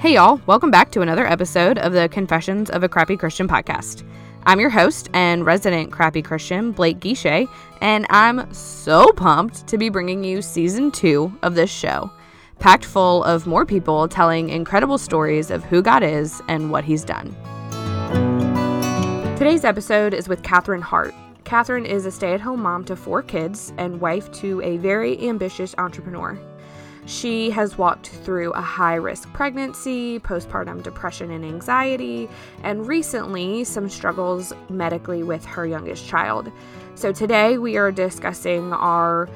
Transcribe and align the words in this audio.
Hey, 0.00 0.14
y'all, 0.14 0.40
welcome 0.46 0.70
back 0.70 0.92
to 0.92 1.00
another 1.00 1.26
episode 1.26 1.76
of 1.76 1.92
the 1.92 2.08
Confessions 2.08 2.70
of 2.70 2.84
a 2.84 2.88
Crappy 2.88 3.16
Christian 3.16 3.48
podcast. 3.48 4.04
I'm 4.46 4.60
your 4.60 4.70
host 4.70 5.10
and 5.12 5.44
resident 5.44 5.90
crappy 5.90 6.22
Christian, 6.22 6.70
Blake 6.70 7.00
Guichet, 7.00 7.48
and 7.80 8.06
I'm 8.08 8.54
so 8.54 9.10
pumped 9.14 9.66
to 9.66 9.76
be 9.76 9.88
bringing 9.88 10.22
you 10.22 10.40
season 10.40 10.92
two 10.92 11.36
of 11.42 11.56
this 11.56 11.68
show, 11.68 12.12
packed 12.60 12.84
full 12.84 13.24
of 13.24 13.48
more 13.48 13.66
people 13.66 14.06
telling 14.06 14.50
incredible 14.50 14.98
stories 14.98 15.50
of 15.50 15.64
who 15.64 15.82
God 15.82 16.04
is 16.04 16.40
and 16.46 16.70
what 16.70 16.84
He's 16.84 17.02
done. 17.04 17.34
Today's 19.36 19.64
episode 19.64 20.14
is 20.14 20.28
with 20.28 20.44
Catherine 20.44 20.80
Hart. 20.80 21.12
Catherine 21.42 21.84
is 21.84 22.06
a 22.06 22.12
stay 22.12 22.34
at 22.34 22.40
home 22.40 22.62
mom 22.62 22.84
to 22.84 22.94
four 22.94 23.20
kids 23.20 23.72
and 23.78 24.00
wife 24.00 24.30
to 24.34 24.62
a 24.62 24.76
very 24.76 25.28
ambitious 25.28 25.74
entrepreneur. 25.76 26.38
She 27.08 27.48
has 27.52 27.78
walked 27.78 28.08
through 28.08 28.52
a 28.52 28.60
high 28.60 28.96
risk 28.96 29.32
pregnancy, 29.32 30.20
postpartum 30.20 30.82
depression 30.82 31.30
and 31.30 31.42
anxiety, 31.42 32.28
and 32.62 32.86
recently 32.86 33.64
some 33.64 33.88
struggles 33.88 34.52
medically 34.68 35.22
with 35.22 35.42
her 35.46 35.66
youngest 35.66 36.06
child. 36.06 36.52
So 36.96 37.10
today 37.10 37.56
we 37.56 37.78
are 37.78 37.90
discussing 37.90 38.74
our 38.74 39.26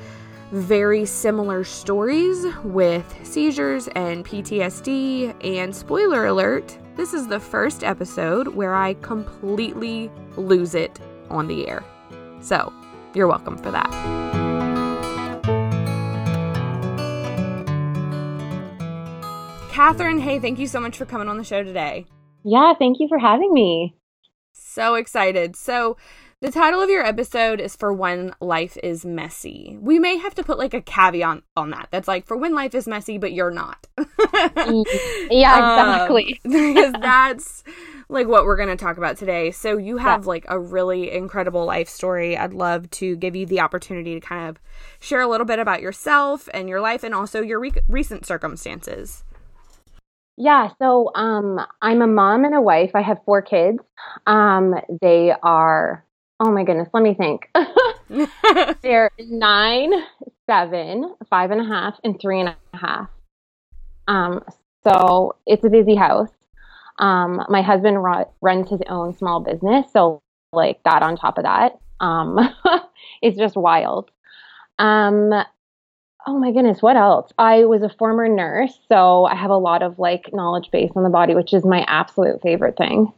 very 0.51 1.07
similar 1.07 1.65
stories 1.65 2.45
with 2.63 3.07
seizures 3.23 3.89
and 3.89 4.23
PTSD. 4.23 5.35
And 5.43 5.75
spoiler 5.75 6.27
alert, 6.27 6.77
this 6.97 7.15
is 7.15 7.27
the 7.27 7.41
first 7.41 7.83
episode 7.83 8.49
where 8.49 8.75
I 8.75 8.95
completely 9.01 10.11
lose 10.37 10.75
it 10.75 11.01
on 11.31 11.47
the 11.47 11.67
air. 11.67 11.83
So 12.43 12.71
you're 13.15 13.29
welcome 13.29 13.57
for 13.57 13.71
that. 13.71 14.42
Catherine, 19.73 20.19
hey, 20.19 20.39
thank 20.39 20.59
you 20.59 20.67
so 20.67 20.81
much 20.81 20.99
for 20.99 21.07
coming 21.07 21.29
on 21.29 21.39
the 21.39 21.45
show 21.45 21.63
today. 21.63 22.05
Yeah, 22.45 22.75
thank 22.79 22.99
you 23.01 23.09
for 23.09 23.19
having 23.19 23.55
me. 23.55 23.97
So 24.53 24.97
excited. 24.97 25.57
So, 25.57 25.97
the 26.43 26.53
title 26.53 26.83
of 26.83 26.91
your 26.91 27.07
episode 27.07 27.59
is 27.59 27.75
For 27.75 27.91
When 27.91 28.35
Life 28.39 28.77
is 28.83 29.07
Messy. 29.07 29.79
We 29.81 29.99
may 29.99 30.19
have 30.19 30.35
to 30.35 30.43
put 30.43 30.59
like 30.59 30.75
a 30.75 30.83
caveat 30.83 31.43
on 31.57 31.71
that. 31.71 31.89
That's 31.91 32.07
like 32.07 32.27
for 32.27 32.37
when 32.37 32.55
life 32.55 32.75
is 32.75 32.87
messy, 32.87 33.17
but 33.17 33.33
you're 33.33 33.51
not. 33.51 33.87
yeah, 33.97 34.67
exactly. 35.31 36.39
Um, 36.45 36.51
because 36.53 36.93
that's 37.01 37.65
like 38.11 38.29
what 38.29 38.45
we're 38.45 38.57
going 38.57 38.69
to 38.69 38.77
talk 38.77 38.99
about 38.99 39.17
today. 39.17 39.53
So, 39.53 39.79
you 39.79 39.97
have 39.97 40.25
yeah. 40.25 40.29
like 40.29 40.45
a 40.51 40.59
really 40.59 41.11
incredible 41.11 41.65
life 41.65 41.89
story. 41.89 42.37
I'd 42.37 42.53
love 42.53 42.91
to 42.91 43.17
give 43.17 43.35
you 43.35 43.47
the 43.47 43.61
opportunity 43.61 44.13
to 44.13 44.21
kind 44.21 44.51
of 44.51 44.61
share 45.01 45.23
a 45.23 45.29
little 45.29 45.47
bit 45.47 45.59
about 45.59 45.81
yourself 45.81 46.47
and 46.53 46.69
your 46.69 46.83
life 46.83 47.03
and 47.03 47.15
also 47.15 47.41
your 47.41 47.59
re- 47.59 47.73
recent 47.89 48.27
circumstances. 48.27 49.25
Yeah, 50.37 50.71
so 50.79 51.11
um, 51.15 51.61
I'm 51.81 52.03
a 52.03 52.07
mom 52.07 52.45
and 52.45 52.55
a 52.55 52.61
wife. 52.61 52.93
I 52.95 53.03
have 53.03 53.19
four 53.25 53.43
kids. 53.43 53.79
Um, 54.27 54.75
they 55.01 55.33
are, 55.43 56.05
oh 56.41 56.51
my 56.51 56.65
goodness, 56.65 56.89
let 56.93 57.03
me 57.03 57.15
think. 57.15 57.51
They're 58.83 59.11
nine, 59.19 59.93
seven, 60.47 61.15
five 61.29 61.51
and 61.51 61.61
a 61.61 61.65
half, 61.65 61.99
and 62.05 62.21
three 62.21 62.41
and 62.41 62.49
a 62.51 62.77
half. 62.77 63.09
Um, 64.09 64.43
so 64.85 65.37
it's 65.47 65.65
a 65.65 65.71
busy 65.71 65.95
house. 65.95 66.31
Um, 66.99 67.45
my 67.49 67.63
husband 67.63 68.03
ru- 68.03 68.27
runs 68.41 68.69
his 68.69 68.81
own 68.89 69.17
small 69.17 69.41
business, 69.41 69.87
so 69.93 70.23
like 70.53 70.83
that 70.85 71.03
on 71.03 71.17
top 71.17 71.39
of 71.39 71.45
that, 71.45 71.79
um, 72.01 72.39
it's 73.23 73.39
just 73.39 73.57
wild. 73.57 74.11
Um, 74.79 75.33
oh 76.27 76.39
my 76.39 76.53
goodness, 76.53 76.83
what 76.83 76.97
else? 76.97 77.33
I 77.39 77.65
was 77.65 77.83
a 77.83 77.89
former 77.89 78.29
nurse, 78.29 78.79
so 78.89 79.25
I 79.25 79.35
have 79.35 79.51
a 79.51 79.57
lot 79.57 79.83
of 79.83 79.99
like 79.99 80.31
knowledge 80.33 80.71
base 80.71 80.91
on 80.95 81.03
the 81.03 81.11
body, 81.11 81.35
which 81.35 81.53
is 81.53 81.65
my 81.65 81.85
absolute 81.89 82.41
favorite 82.43 82.77
thing. 82.77 83.13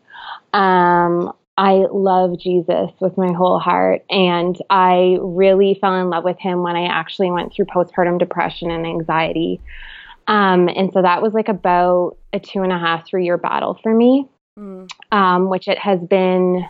Um, 0.52 1.33
I 1.56 1.84
love 1.92 2.39
Jesus 2.39 2.90
with 3.01 3.17
my 3.17 3.33
whole 3.33 3.58
heart, 3.58 4.05
and 4.11 4.56
I 4.70 5.18
really 5.20 5.79
fell 5.80 5.95
in 6.01 6.11
love 6.11 6.24
with 6.24 6.39
him 6.39 6.62
when 6.62 6.77
I 6.77 6.86
actually 6.86 7.30
went 7.30 7.52
through 7.52 7.67
postpartum 7.67 8.18
depression 8.18 8.70
and 8.70 8.86
anxiety. 8.86 9.61
Um, 10.27 10.68
and 10.68 10.90
so 10.92 11.02
that 11.02 11.23
was 11.23 11.34
like 11.34 11.48
about 11.48 12.17
a 12.33 12.40
two 12.40 12.62
and 12.62 12.73
a 12.73 12.79
half, 12.79 13.06
three 13.06 13.24
year 13.24 13.36
battle 13.36 13.79
for 13.83 13.95
me, 13.95 14.27
mm. 14.58 14.89
um, 15.12 15.50
which 15.50 15.68
it 15.68 15.79
has 15.79 16.00
been 16.00 16.67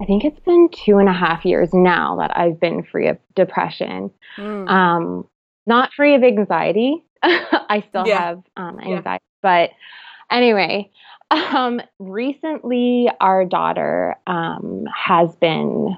I 0.00 0.06
think 0.06 0.24
it's 0.24 0.40
been 0.40 0.68
two 0.70 0.98
and 0.98 1.08
a 1.08 1.12
half 1.12 1.44
years 1.44 1.72
now 1.72 2.16
that 2.16 2.36
I've 2.36 2.58
been 2.58 2.82
free 2.82 3.08
of 3.08 3.18
depression. 3.34 4.10
Mm. 4.36 4.68
Um, 4.68 5.28
not 5.66 5.92
free 5.94 6.14
of 6.14 6.22
anxiety. 6.22 7.04
I 7.22 7.84
still 7.88 8.06
yeah. 8.06 8.20
have 8.20 8.42
um, 8.56 8.78
anxiety, 8.80 9.24
yeah. 9.42 9.42
but 9.42 9.70
anyway, 10.30 10.90
um, 11.30 11.80
recently 11.98 13.10
our 13.20 13.44
daughter 13.44 14.16
um, 14.26 14.84
has 14.94 15.34
been 15.36 15.96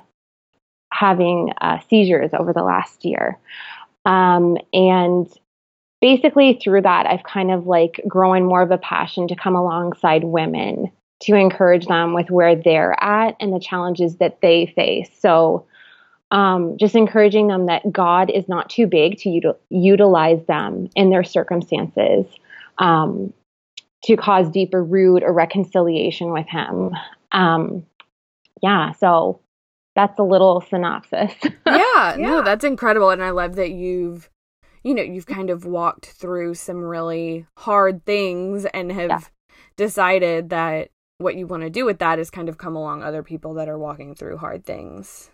having 0.93 1.53
uh, 1.61 1.79
seizures 1.91 2.31
over 2.33 2.53
the 2.53 2.63
last 2.63 3.05
year, 3.05 3.39
um, 4.05 4.57
and 4.73 5.29
basically 6.01 6.61
through 6.63 6.83
that, 6.83 7.07
I've 7.07 7.25
kind 7.25 7.51
of 7.51 7.67
like 7.67 8.01
grown 8.07 8.45
more 8.45 8.63
of 8.63 8.71
a 8.71 8.79
passion 8.79 9.27
to 9.29 9.37
come 9.37 9.57
alongside 9.57 10.25
women 10.25 10.91
to 11.21 11.35
encourage 11.35 11.87
them 11.87 12.15
with 12.15 12.31
where 12.31 12.55
they're 12.55 13.03
at 13.03 13.37
and 13.41 13.53
the 13.53 13.61
challenges 13.61 14.17
that 14.17 14.41
they 14.43 14.67
face. 14.77 15.11
So 15.19 15.67
um, 16.31 16.77
just 16.79 16.95
encouraging 16.95 17.49
them 17.49 17.67
that 17.67 17.91
God 17.91 18.31
is 18.31 18.49
not 18.49 18.69
too 18.69 18.87
big 18.87 19.19
to 19.19 19.29
util- 19.29 19.59
utilize 19.71 20.45
them 20.47 20.89
in 20.97 21.11
their 21.11 21.25
circumstances 21.25 22.27
um, 22.79 23.33
to 24.05 24.17
cause 24.17 24.51
deeper 24.51 24.83
root 24.83 25.23
or 25.23 25.33
reconciliation 25.33 26.33
with 26.33 26.47
Him. 26.49 26.91
Um, 27.33 27.87
yeah, 28.63 28.93
so 28.93 29.41
that's 29.95 30.19
a 30.19 30.23
little 30.23 30.61
synopsis. 30.61 31.33
yeah, 31.43 31.53
yeah, 31.67 32.17
no, 32.19 32.43
that's 32.43 32.65
incredible. 32.65 33.11
And 33.11 33.23
I 33.23 33.31
love 33.31 33.55
that 33.57 33.71
you've, 33.71 34.29
you 34.83 34.95
know, 34.95 35.03
you've 35.03 35.27
kind 35.27 35.51
of 35.51 35.65
walked 35.65 36.07
through 36.07 36.55
some 36.55 36.79
really 36.79 37.47
hard 37.59 38.05
things 38.05 38.65
and 38.67 38.91
have 38.91 39.11
yeah. 39.11 39.21
decided 39.77 40.51
that 40.51 40.91
what 41.19 41.37
you 41.37 41.47
want 41.47 41.63
to 41.63 41.71
do 41.71 41.85
with 41.85 41.99
that 41.99 42.19
is 42.19 42.31
kind 42.31 42.49
of 42.49 42.59
come 42.59 42.77
along 42.77 43.03
other 43.03 43.23
people 43.23 43.55
that 43.55 43.69
are 43.69 43.79
walking 43.79 44.15
through 44.15 44.37
hard 44.37 44.65
things. 44.65 45.31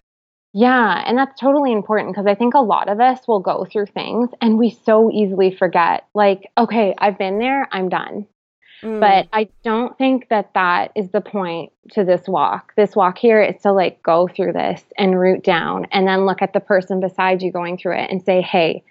Yeah, 0.55 1.03
and 1.07 1.17
that's 1.17 1.41
totally 1.41 1.73
important 1.73 2.11
because 2.11 2.27
I 2.27 2.35
think 2.35 2.55
a 2.55 2.61
lot 2.61 2.89
of 2.89 3.01
us 3.01 3.27
will 3.27 3.41
go 3.41 3.67
through 3.71 3.87
things 3.87 4.29
and 4.41 4.59
we 4.59 4.71
so 4.71 5.11
easily 5.11 5.55
forget, 5.55 6.07
like, 6.15 6.51
okay, 6.59 6.95
I've 6.99 7.17
been 7.17 7.39
there, 7.39 7.69
I'm 7.73 7.89
done. 7.89 8.27
Mm. 8.83 9.01
But 9.01 9.29
I 9.33 9.49
don't 9.63 9.97
think 9.97 10.29
that 10.29 10.51
that 10.55 10.93
is 10.95 11.11
the 11.11 11.21
point 11.21 11.73
to 11.93 12.05
this 12.05 12.27
walk. 12.27 12.75
This 12.77 12.97
walk 12.97 13.17
here 13.17 13.41
is 13.41 13.61
to 13.63 13.73
like 13.73 14.03
go 14.03 14.29
through 14.29 14.53
this 14.53 14.83
and 14.99 15.19
root 15.19 15.45
down 15.45 15.87
and 15.93 16.07
then 16.07 16.27
look 16.27 16.43
at 16.43 16.53
the 16.53 16.61
person 16.61 17.01
beside 17.01 17.43
you 17.43 17.53
going 17.53 17.79
through 17.79 17.97
it 17.97 18.11
and 18.11 18.23
say, 18.23 18.43
hey, 18.43 18.83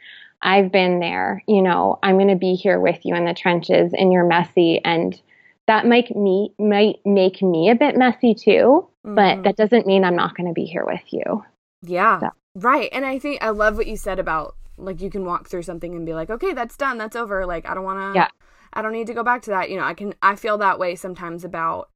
I've 0.42 0.72
been 0.72 1.00
there. 1.00 1.44
You 1.48 1.62
know, 1.62 2.00
I'm 2.02 2.16
going 2.16 2.30
to 2.30 2.36
be 2.36 2.56
here 2.56 2.80
with 2.80 3.06
you 3.06 3.16
in 3.16 3.26
the 3.26 3.34
trenches 3.34 3.94
and 3.94 4.12
you're 4.12 4.26
messy. 4.26 4.82
And 4.84 5.20
that 5.68 5.86
might 5.86 6.16
me 6.16 6.54
might 6.58 7.00
make 7.06 7.42
me 7.42 7.70
a 7.70 7.76
bit 7.76 7.98
messy 7.98 8.34
too, 8.34 8.88
mm. 9.06 9.16
but 9.16 9.44
that 9.44 9.58
doesn't 9.58 9.86
mean 9.86 10.04
I'm 10.04 10.16
not 10.16 10.36
going 10.36 10.48
to 10.48 10.54
be 10.54 10.66
here 10.66 10.86
with 10.86 11.04
you. 11.12 11.44
Yeah. 11.82 12.30
Right. 12.56 12.90
And 12.92 13.06
I 13.06 13.20
think 13.20 13.44
I 13.44 13.50
love 13.50 13.78
what 13.78 13.88
you 13.88 13.98
said 13.98 14.20
about 14.20 14.56
like 14.78 15.02
you 15.02 15.10
can 15.10 15.26
walk 15.26 15.48
through 15.48 15.64
something 15.64 15.96
and 15.96 16.06
be 16.06 16.14
like, 16.14 16.30
okay, 16.30 16.54
that's 16.54 16.78
done. 16.78 16.98
That's 16.98 17.16
over. 17.16 17.46
Like, 17.46 17.68
I 17.68 17.74
don't 17.74 17.84
want 17.84 18.14
to, 18.14 18.20
yeah. 18.20 18.28
I 18.74 18.82
don't 18.82 18.94
need 18.94 19.08
to 19.08 19.14
go 19.14 19.24
back 19.24 19.42
to 19.44 19.52
that. 19.52 19.70
You 19.70 19.78
know, 19.78 19.84
I 19.84 19.94
can, 19.94 20.14
I 20.22 20.36
feel 20.36 20.58
that 20.60 20.80
way 20.80 20.96
sometimes 20.96 21.44
about 21.44 21.90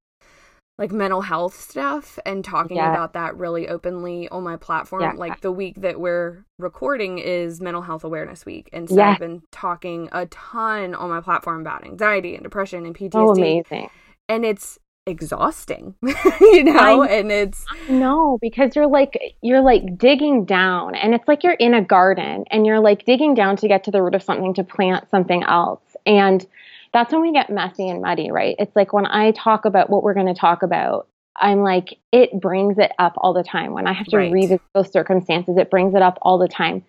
like 0.78 0.92
mental 0.92 1.22
health 1.22 1.60
stuff 1.60 2.20
and 2.26 2.44
talking 2.44 2.78
yeah. 2.78 2.92
about 2.92 3.14
that 3.14 3.38
really 3.38 3.68
openly 3.68 4.28
on 4.30 4.44
my 4.44 4.58
platform. 4.58 5.02
Yeah. 5.02 5.14
Like 5.16 5.42
the 5.42 5.52
week 5.52 5.76
that 5.82 6.00
we're 6.00 6.46
recording 6.60 7.18
is 7.18 7.62
Mental 7.62 7.82
Health 7.82 8.04
Awareness 8.04 8.46
Week. 8.46 8.70
And 8.74 8.90
so 8.90 8.98
yeah. 8.98 9.12
I've 9.12 9.20
been 9.20 9.42
talking 9.52 10.10
a 10.12 10.26
ton 10.28 10.94
on 10.94 11.10
my 11.10 11.22
platform 11.22 11.62
about 11.62 11.86
anxiety 11.86 12.36
and 12.36 12.44
depression 12.44 12.86
and 12.86 12.96
PTSD. 12.96 13.12
Oh, 13.16 13.32
amazing. 13.32 13.90
And 14.28 14.44
it's 14.44 14.78
exhausting 15.08 15.94
you 16.42 16.64
know 16.64 17.04
I, 17.04 17.08
and 17.08 17.32
it's 17.32 17.64
no 17.88 18.40
because 18.42 18.76
you're 18.76 18.88
like 18.88 19.36
you're 19.42 19.62
like 19.62 20.00
digging 20.00 20.46
down 20.46 20.96
and 20.96 21.14
it's 21.14 21.28
like 21.28 21.44
you're 21.44 21.54
in 21.54 21.76
a 21.76 21.84
garden 21.84 22.44
and 22.50 22.66
you're 22.66 22.80
like 22.80 23.06
digging 23.06 23.36
down 23.36 23.56
to 23.58 23.68
get 23.68 23.84
to 23.84 23.92
the 23.92 24.02
root 24.02 24.16
of 24.16 24.24
something 24.24 24.56
to 24.56 24.64
plant 24.64 25.08
something 25.12 25.44
else 25.44 25.96
and 26.08 26.48
that's 26.92 27.14
when 27.14 27.22
we 27.22 27.32
get 27.32 27.52
messy 27.52 27.88
and 27.88 28.02
muddy 28.02 28.32
right? 28.32 28.56
It's 28.58 28.76
like 28.76 28.94
when 28.94 29.06
i 29.06 29.30
talk 29.32 29.66
about 29.66 29.92
what 29.92 30.02
we're 30.02 30.16
going 30.16 30.26
to 30.26 30.34
talk 30.34 30.64
about 30.64 31.08
i'm 31.40 31.62
like 31.62 32.00
it 32.12 32.42
brings 32.42 32.80
it 32.80 32.92
up 32.98 33.14
all 33.18 33.34
the 33.34 33.44
time. 33.44 33.74
When 33.74 33.86
i 33.86 33.94
have 33.94 34.08
to 34.08 34.18
right. 34.18 34.32
revisit 34.32 34.62
those 34.74 34.92
circumstances 34.92 35.56
it 35.58 35.70
brings 35.70 35.94
it 35.94 36.02
up 36.02 36.18
all 36.24 36.40
the 36.40 36.48
time. 36.48 36.84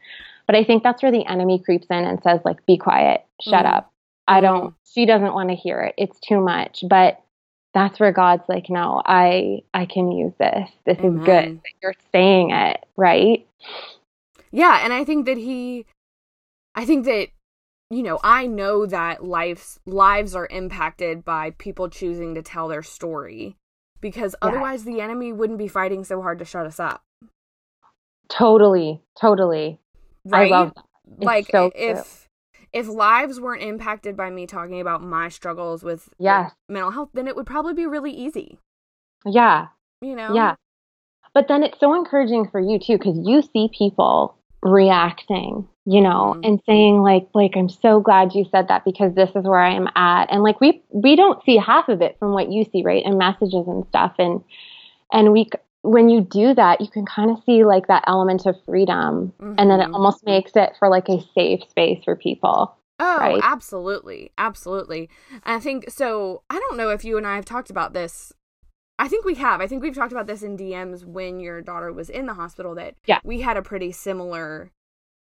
But 0.47 0.57
i 0.57 0.65
think 0.65 0.83
that's 0.83 1.03
where 1.03 1.13
the 1.13 1.27
enemy 1.27 1.59
creeps 1.63 1.89
in 1.91 2.07
and 2.07 2.23
says 2.23 2.41
like 2.47 2.65
be 2.65 2.79
quiet. 2.79 3.27
Shut 3.43 3.67
mm. 3.67 3.77
up. 3.77 3.93
I 4.27 4.41
don't 4.41 4.75
she 4.95 5.05
doesn't 5.05 5.35
want 5.35 5.51
to 5.51 5.55
hear 5.55 5.83
it. 5.83 5.95
It's 5.99 6.19
too 6.19 6.41
much. 6.41 6.83
But 6.89 7.21
that's 7.77 8.01
where 8.01 8.11
God's 8.11 8.49
like, 8.49 8.71
no, 8.71 9.03
I 9.05 9.59
I 9.75 9.85
can 9.85 10.11
use 10.11 10.33
this. 10.41 10.71
This 10.87 10.97
Amen. 11.01 11.19
is 11.19 11.27
good. 11.27 11.61
You're 11.83 11.95
saying 12.11 12.51
it, 12.51 12.83
right? 12.97 13.47
Yeah, 14.51 14.81
and 14.83 14.95
I 14.95 15.05
think 15.05 15.27
that 15.27 15.37
he 15.37 15.85
I 16.75 16.87
think 16.87 17.05
that 17.05 17.29
you 17.91 18.03
know, 18.03 18.19
I 18.25 18.47
know 18.47 18.87
that 18.87 19.23
lives 19.23 19.79
lives 19.85 20.35
are 20.35 20.49
impacted 20.51 21.23
by 21.23 21.51
people 21.51 21.91
choosing 21.91 22.35
to 22.35 22.43
tell 22.43 22.67
their 22.67 22.83
story 22.83 23.59
because 24.01 24.35
yeah. 24.41 24.49
otherwise 24.49 24.85
the 24.85 25.03
enemy 25.03 25.35
wouldn't 25.35 25.59
be 25.59 25.69
fighting 25.69 26.03
so 26.03 26.23
hard 26.23 26.39
to 26.39 26.47
shut 26.47 26.65
us 26.65 26.81
up. 26.81 27.03
Totally, 28.31 29.03
totally. 29.21 29.79
Right? 30.25 30.51
I 30.51 30.57
love 30.57 30.73
that. 30.75 31.25
like 31.27 31.49
so 31.51 31.71
if 31.75 32.26
if 32.77 32.89
lives 32.89 33.41
weren't 33.41 33.63
impacted 33.63 34.17
by 34.17 34.29
me 34.29 34.47
talking 34.47 34.83
about 34.83 35.03
my 35.03 35.31
struggles 35.31 35.83
with 35.83 36.11
yes. 36.19 36.53
mental 36.69 36.91
health, 36.91 37.09
then 37.15 37.27
it 37.27 37.35
would 37.35 37.47
probably 37.47 37.73
be 37.73 37.87
really 37.87 38.13
easy. 38.13 38.59
Yeah. 39.25 39.69
You 40.03 40.15
know. 40.15 40.35
Yeah. 40.35 40.57
But 41.33 41.49
then 41.49 41.63
it's 41.63 41.81
so 41.81 41.95
encouraging 41.95 42.49
for 42.51 42.61
you 42.61 42.79
too 42.79 42.99
cuz 42.99 43.17
you 43.25 43.41
see 43.41 43.71
people 43.77 44.37
reacting 44.63 45.67
you 45.85 46.01
know 46.01 46.35
mm-hmm. 46.35 46.41
and 46.45 46.61
saying 46.67 47.01
like 47.01 47.29
like 47.35 47.53
i'm 47.57 47.69
so 47.69 48.01
glad 48.01 48.35
you 48.35 48.45
said 48.51 48.67
that 48.67 48.85
because 48.85 49.15
this 49.15 49.31
is 49.37 49.45
where 49.45 49.61
i 49.61 49.73
am 49.73 49.87
at 49.95 50.25
and 50.33 50.43
like 50.43 50.61
we 50.61 50.83
we 50.91 51.15
don't 51.15 51.45
see 51.45 51.57
half 51.57 51.89
of 51.89 52.03
it 52.03 52.17
from 52.19 52.33
what 52.33 52.51
you 52.51 52.65
see 52.73 52.83
right 52.83 53.05
and 53.05 53.17
messages 53.17 53.69
and 53.69 53.87
stuff 53.87 54.13
and 54.19 54.43
and 55.13 55.33
we 55.33 55.49
when 55.87 56.09
you 56.09 56.21
do 56.21 56.55
that 56.55 56.81
you 56.81 56.89
can 56.89 57.05
kind 57.07 57.31
of 57.31 57.43
see 57.45 57.65
like 57.65 57.87
that 57.87 58.05
element 58.07 58.47
of 58.47 58.57
freedom 58.65 59.33
mm-hmm. 59.41 59.55
and 59.59 59.71
then 59.71 59.81
it 59.81 59.85
mm-hmm. 59.85 59.95
almost 59.95 60.25
makes 60.27 60.53
it 60.55 60.73
for 60.79 60.89
like 60.89 61.09
a 61.09 61.21
safe 61.35 61.61
space 61.69 62.03
for 62.05 62.17
people 62.17 62.77
Oh, 62.99 63.19
right? 63.19 63.41
absolutely. 63.45 64.33
Absolutely. 64.39 65.11
I 65.45 65.61
think 65.61 65.91
so. 65.91 66.41
I 66.49 66.59
don't 66.59 66.79
know 66.79 66.89
if 66.89 67.05
you 67.05 67.19
and 67.19 67.27
I 67.27 67.37
have 67.37 67.45
talked 67.45 67.69
about 67.69 67.93
this 67.93 68.33
I 68.99 69.09
think 69.09 69.25
we 69.25 69.35
have. 69.35 69.61
I 69.61 69.67
think 69.67 69.83
we've 69.83 69.95
talked 69.95 70.13
about 70.13 70.27
this 70.27 70.43
in 70.43 70.57
DMs 70.57 71.05
when 71.05 71.39
your 71.41 71.61
daughter 71.61 71.93
was 71.93 72.09
in 72.09 72.27
the 72.27 72.35
hospital 72.35 72.75
that 72.77 72.95
yeah. 73.05 73.19
we 73.25 73.41
had 73.43 73.57
a 73.57 73.63
pretty 73.63 73.93
similar 73.93 74.71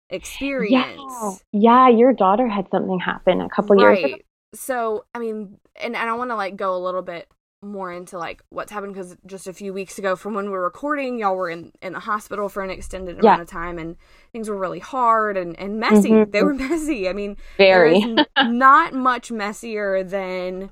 experience. 0.10 1.44
Yeah, 1.52 1.88
yeah 1.88 1.90
your 1.90 2.14
daughter 2.14 2.48
had 2.48 2.68
something 2.72 3.00
happen 3.00 3.42
a 3.42 3.50
couple 3.50 3.76
right. 3.76 4.00
years 4.00 4.14
ago. 4.14 4.24
So, 4.56 5.06
I 5.14 5.20
mean, 5.20 5.60
and, 5.76 5.96
and 5.96 6.10
I 6.10 6.14
want 6.14 6.32
to 6.32 6.36
like 6.36 6.56
go 6.56 6.76
a 6.76 6.82
little 6.82 7.04
bit 7.04 7.28
more 7.62 7.92
into 7.92 8.18
like 8.18 8.42
what's 8.50 8.72
happened 8.72 8.94
because 8.94 9.18
just 9.26 9.46
a 9.46 9.54
few 9.54 9.74
weeks 9.74 10.00
ago 10.00 10.16
from 10.16 10.34
when 10.34 10.46
we 10.46 10.52
were 10.52 10.64
recording 10.64 11.20
y'all 11.20 11.36
were 11.36 11.50
in 11.50 11.74
in 11.82 11.92
the 11.92 12.00
hospital 12.00 12.48
for 12.48 12.64
an 12.64 12.70
extended 12.70 13.18
yeah. 13.18 13.22
amount 13.22 13.42
of 13.42 13.50
time 13.50 13.78
and 13.78 13.98
things 14.32 14.48
were 14.48 14.58
really 14.58 14.80
hard 14.80 15.36
and 15.36 15.60
and 15.60 15.78
messy 15.78 16.10
mm-hmm. 16.10 16.32
they 16.32 16.42
were 16.42 16.54
messy 16.70 17.10
i 17.10 17.14
mean 17.14 17.36
very 17.58 18.16
not 18.46 18.94
much 18.94 19.30
messier 19.30 20.04
than 20.06 20.72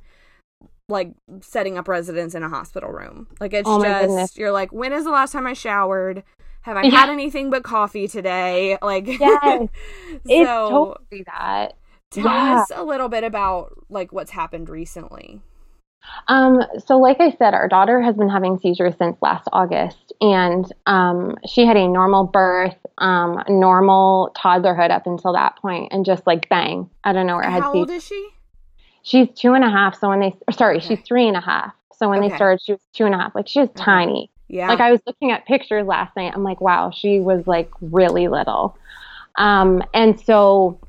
like 0.89 1.11
setting 1.41 1.77
up 1.77 1.87
residence 1.87 2.33
in 2.33 2.43
a 2.43 2.49
hospital 2.49 2.89
room. 2.89 3.27
Like 3.39 3.53
it's 3.53 3.67
oh 3.67 3.83
just 3.83 4.07
goodness. 4.07 4.37
you're 4.37 4.51
like, 4.51 4.71
when 4.71 4.93
is 4.93 5.03
the 5.03 5.11
last 5.11 5.31
time 5.31 5.47
I 5.47 5.53
showered? 5.53 6.23
Have 6.61 6.77
I 6.77 6.83
yeah. 6.83 6.91
had 6.91 7.09
anything 7.09 7.49
but 7.49 7.63
coffee 7.63 8.07
today? 8.07 8.77
Like 8.87 9.07
yes, 9.07 9.41
so, 9.43 9.69
it's 10.25 10.49
totally 10.49 11.23
that. 11.25 11.73
Tell 12.11 12.25
yeah. 12.25 12.61
us 12.61 12.71
a 12.73 12.83
little 12.83 13.09
bit 13.09 13.23
about 13.23 13.73
like 13.89 14.13
what's 14.13 14.31
happened 14.31 14.69
recently. 14.69 15.41
Um, 16.27 16.61
so 16.85 16.97
like 16.97 17.21
I 17.21 17.31
said, 17.31 17.53
our 17.53 17.67
daughter 17.67 18.01
has 18.01 18.15
been 18.15 18.29
having 18.29 18.57
seizures 18.59 18.95
since 18.97 19.17
last 19.21 19.47
August 19.53 20.11
and 20.19 20.71
um, 20.85 21.37
she 21.47 21.65
had 21.65 21.77
a 21.77 21.87
normal 21.87 22.25
birth, 22.25 22.75
um, 22.97 23.41
normal 23.47 24.33
toddlerhood 24.37 24.91
up 24.91 25.07
until 25.07 25.33
that 25.33 25.55
point 25.57 25.91
and 25.91 26.05
just 26.05 26.27
like 26.27 26.49
bang, 26.49 26.89
I 27.03 27.13
don't 27.13 27.27
know 27.27 27.35
where 27.35 27.45
I 27.45 27.51
had 27.51 27.63
How 27.63 27.73
old 27.73 27.89
is 27.89 28.05
she? 28.05 28.29
She's 29.03 29.29
two 29.35 29.53
and 29.53 29.63
a 29.63 29.69
half. 29.69 29.97
So 29.97 30.09
when 30.09 30.19
they, 30.19 30.35
sorry, 30.51 30.77
okay. 30.77 30.87
she's 30.87 30.99
three 31.01 31.27
and 31.27 31.37
a 31.37 31.41
half. 31.41 31.73
So 31.93 32.09
when 32.09 32.19
okay. 32.19 32.29
they 32.29 32.35
started, 32.35 32.61
she 32.61 32.73
was 32.73 32.81
two 32.93 33.05
and 33.05 33.15
a 33.15 33.17
half. 33.17 33.33
Like 33.33 33.47
she 33.47 33.59
was 33.59 33.69
okay. 33.69 33.83
tiny. 33.83 34.31
Yeah. 34.49 34.67
Like 34.67 34.79
I 34.79 34.91
was 34.91 35.01
looking 35.05 35.31
at 35.31 35.45
pictures 35.45 35.85
last 35.85 36.15
night. 36.15 36.33
I'm 36.35 36.43
like, 36.43 36.61
wow, 36.61 36.91
she 36.91 37.19
was 37.19 37.47
like 37.47 37.69
really 37.81 38.27
little. 38.27 38.77
Um, 39.37 39.83
and 39.93 40.19
so, 40.19 40.79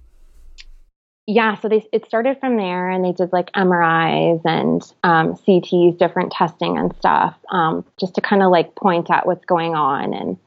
yeah, 1.28 1.60
so 1.60 1.68
they, 1.68 1.86
it 1.92 2.06
started 2.06 2.40
from 2.40 2.56
there 2.56 2.88
and 2.88 3.04
they 3.04 3.12
did 3.12 3.34
like 3.34 3.52
MRIs 3.52 4.40
and 4.46 4.80
um, 5.04 5.34
CTs, 5.34 5.98
different 5.98 6.32
testing 6.32 6.78
and 6.78 6.96
stuff, 6.96 7.36
um, 7.50 7.84
just 8.00 8.14
to 8.14 8.22
kind 8.22 8.42
of 8.42 8.50
like 8.50 8.74
point 8.76 9.10
at 9.10 9.26
what's 9.26 9.44
going 9.44 9.74
on. 9.74 10.14
And 10.14 10.38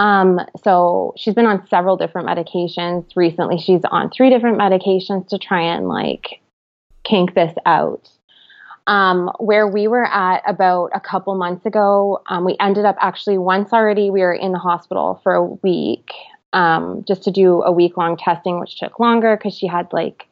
um, 0.00 0.40
so 0.64 1.14
she's 1.16 1.34
been 1.34 1.46
on 1.46 1.64
several 1.68 1.96
different 1.96 2.26
medications. 2.26 3.06
Recently, 3.14 3.56
she's 3.56 3.82
on 3.92 4.10
three 4.10 4.30
different 4.30 4.58
medications 4.58 5.28
to 5.28 5.38
try 5.38 5.62
and 5.62 5.86
like 5.86 6.40
kink 7.04 7.36
this 7.36 7.54
out. 7.64 8.10
Um, 8.88 9.30
where 9.38 9.68
we 9.68 9.86
were 9.86 10.06
at 10.06 10.42
about 10.44 10.90
a 10.92 10.98
couple 10.98 11.36
months 11.36 11.66
ago, 11.66 12.20
um, 12.26 12.44
we 12.44 12.56
ended 12.58 12.84
up 12.84 12.96
actually 13.00 13.38
once 13.38 13.72
already, 13.72 14.10
we 14.10 14.22
were 14.22 14.34
in 14.34 14.50
the 14.50 14.58
hospital 14.58 15.20
for 15.22 15.34
a 15.34 15.44
week 15.44 16.10
um, 16.52 17.04
just 17.06 17.22
to 17.24 17.30
do 17.30 17.62
a 17.62 17.72
week 17.72 17.96
long 17.96 18.16
testing, 18.16 18.60
which 18.60 18.78
took 18.78 18.98
longer 18.98 19.36
because 19.36 19.54
she 19.54 19.66
had 19.66 19.92
like 19.92 20.26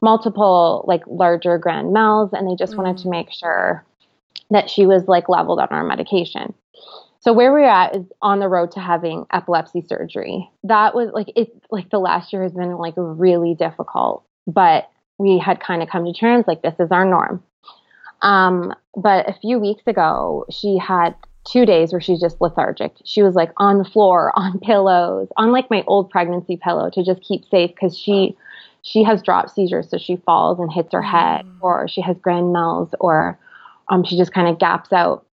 multiple, 0.00 0.84
like 0.86 1.02
larger 1.06 1.58
grand 1.58 1.94
mals, 1.94 2.32
and 2.32 2.48
they 2.48 2.56
just 2.56 2.72
mm-hmm. 2.72 2.82
wanted 2.82 2.98
to 2.98 3.08
mm. 3.08 3.10
make 3.10 3.32
sure 3.32 3.84
that 4.50 4.70
she 4.70 4.86
was 4.86 5.06
like 5.06 5.28
leveled 5.28 5.60
on 5.60 5.68
our 5.70 5.84
medication. 5.84 6.54
So 7.20 7.34
where 7.34 7.52
we're 7.52 7.68
at 7.68 7.96
is 7.96 8.06
on 8.22 8.40
the 8.40 8.48
road 8.48 8.72
to 8.72 8.80
having 8.80 9.26
epilepsy 9.32 9.84
surgery. 9.86 10.50
That 10.64 10.94
was 10.94 11.10
like 11.12 11.30
it 11.36 11.52
like 11.70 11.90
the 11.90 11.98
last 11.98 12.32
year 12.32 12.42
has 12.42 12.52
been 12.52 12.76
like 12.78 12.94
really 12.96 13.54
difficult, 13.54 14.24
but 14.46 14.90
we 15.18 15.38
had 15.38 15.60
kind 15.60 15.82
of 15.82 15.88
come 15.90 16.06
to 16.06 16.14
terms 16.14 16.46
like 16.48 16.62
this 16.62 16.74
is 16.80 16.90
our 16.90 17.04
norm. 17.04 17.42
Um, 18.22 18.74
but 18.96 19.28
a 19.28 19.34
few 19.34 19.58
weeks 19.58 19.82
ago, 19.86 20.46
she 20.50 20.78
had 20.78 21.14
two 21.44 21.64
days 21.66 21.92
where 21.92 22.00
she's 22.00 22.20
just 22.20 22.40
lethargic. 22.40 22.92
She 23.04 23.22
was 23.22 23.34
like 23.34 23.52
on 23.56 23.78
the 23.78 23.84
floor, 23.84 24.32
on 24.36 24.58
pillows, 24.60 25.28
on 25.36 25.52
like 25.52 25.70
my 25.70 25.84
old 25.86 26.10
pregnancy 26.10 26.56
pillow 26.56 26.90
to 26.90 27.04
just 27.04 27.22
keep 27.22 27.44
safe 27.44 27.70
because 27.70 27.96
she 27.96 28.36
she 28.82 29.02
has 29.04 29.22
drop 29.22 29.50
seizures, 29.50 29.90
so 29.90 29.98
she 29.98 30.16
falls 30.16 30.58
and 30.58 30.72
hits 30.72 30.92
her 30.92 31.02
head, 31.02 31.44
mm. 31.44 31.56
or 31.60 31.86
she 31.86 32.00
has 32.00 32.16
grand 32.18 32.54
mals, 32.54 32.94
or 32.98 33.38
um, 33.90 34.04
she 34.04 34.16
just 34.16 34.32
kind 34.32 34.48
of 34.48 34.58
gaps 34.58 34.90
out. 34.90 35.26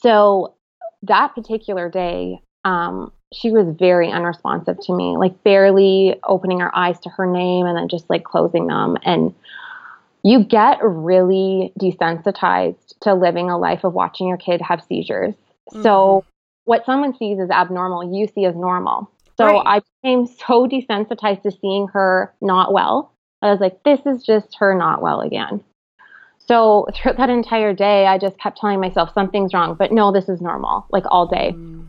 So 0.00 0.54
that 1.02 1.34
particular 1.34 1.88
day, 1.88 2.40
um, 2.64 3.12
she 3.32 3.50
was 3.50 3.68
very 3.78 4.10
unresponsive 4.10 4.78
to 4.80 4.94
me, 4.94 5.16
like 5.16 5.42
barely 5.44 6.16
opening 6.24 6.60
her 6.60 6.76
eyes 6.76 6.98
to 7.00 7.10
her 7.10 7.26
name 7.26 7.66
and 7.66 7.76
then 7.76 7.88
just 7.88 8.08
like 8.10 8.24
closing 8.24 8.66
them. 8.66 8.96
And 9.04 9.34
you 10.26 10.42
get 10.42 10.78
really 10.82 11.72
desensitized 11.80 12.98
to 13.00 13.14
living 13.14 13.48
a 13.48 13.56
life 13.56 13.84
of 13.84 13.92
watching 13.92 14.26
your 14.26 14.36
kid 14.36 14.60
have 14.60 14.82
seizures. 14.82 15.34
Mm-hmm. 15.70 15.82
So 15.82 16.24
what 16.64 16.84
someone 16.84 17.16
sees 17.16 17.38
as 17.38 17.48
abnormal, 17.48 18.12
you 18.12 18.26
see 18.26 18.44
as 18.44 18.56
normal. 18.56 19.08
So 19.36 19.44
right. 19.44 19.62
I 19.64 19.80
became 20.02 20.26
so 20.26 20.66
desensitized 20.66 21.42
to 21.42 21.52
seeing 21.52 21.86
her 21.92 22.34
not 22.40 22.72
well. 22.72 23.12
I 23.40 23.52
was 23.52 23.60
like, 23.60 23.84
this 23.84 24.00
is 24.04 24.24
just 24.24 24.56
her 24.58 24.74
not 24.74 25.00
well 25.00 25.20
again. 25.20 25.62
So 26.38 26.88
throughout 26.92 27.18
that 27.18 27.30
entire 27.30 27.72
day, 27.72 28.08
I 28.08 28.18
just 28.18 28.36
kept 28.40 28.58
telling 28.58 28.80
myself 28.80 29.14
something's 29.14 29.54
wrong, 29.54 29.76
but 29.78 29.92
no, 29.92 30.10
this 30.10 30.28
is 30.28 30.40
normal, 30.40 30.86
like 30.90 31.04
all 31.08 31.28
day. 31.28 31.52
Mm. 31.54 31.86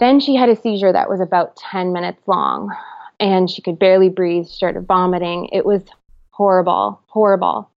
Then 0.00 0.18
she 0.18 0.34
had 0.34 0.48
a 0.48 0.60
seizure 0.60 0.92
that 0.92 1.08
was 1.08 1.20
about 1.20 1.54
10 1.54 1.92
minutes 1.92 2.26
long 2.26 2.74
and 3.20 3.48
she 3.48 3.62
could 3.62 3.78
barely 3.78 4.08
breathe. 4.08 4.46
Started 4.46 4.84
vomiting. 4.84 5.48
It 5.52 5.64
was 5.64 5.84
horrible, 6.42 7.00
horrible. 7.06 7.70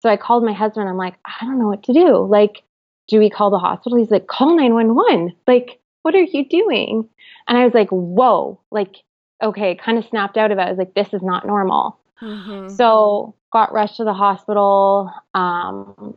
So 0.00 0.10
I 0.10 0.18
called 0.18 0.44
my 0.44 0.52
husband. 0.52 0.86
I'm 0.86 0.98
like, 0.98 1.14
I 1.24 1.46
don't 1.46 1.58
know 1.58 1.68
what 1.68 1.84
to 1.84 1.94
do. 1.94 2.18
Like, 2.18 2.62
do 3.08 3.18
we 3.18 3.30
call 3.30 3.50
the 3.50 3.58
hospital? 3.58 3.96
He's 3.96 4.10
like, 4.10 4.26
call 4.26 4.56
911. 4.56 5.34
Like, 5.46 5.80
what 6.02 6.14
are 6.14 6.22
you 6.22 6.46
doing? 6.46 7.08
And 7.48 7.56
I 7.56 7.64
was 7.64 7.72
like, 7.72 7.88
whoa, 7.88 8.60
like, 8.70 8.96
okay, 9.42 9.74
kind 9.74 9.96
of 9.96 10.04
snapped 10.04 10.36
out 10.36 10.52
of 10.52 10.58
it. 10.58 10.60
I 10.60 10.68
was 10.68 10.76
like, 10.76 10.92
this 10.92 11.14
is 11.14 11.22
not 11.22 11.46
normal. 11.46 11.98
Mm-hmm. 12.20 12.68
So 12.74 13.34
got 13.54 13.72
rushed 13.72 13.96
to 13.96 14.04
the 14.04 14.12
hospital, 14.12 15.10
um, 15.32 16.14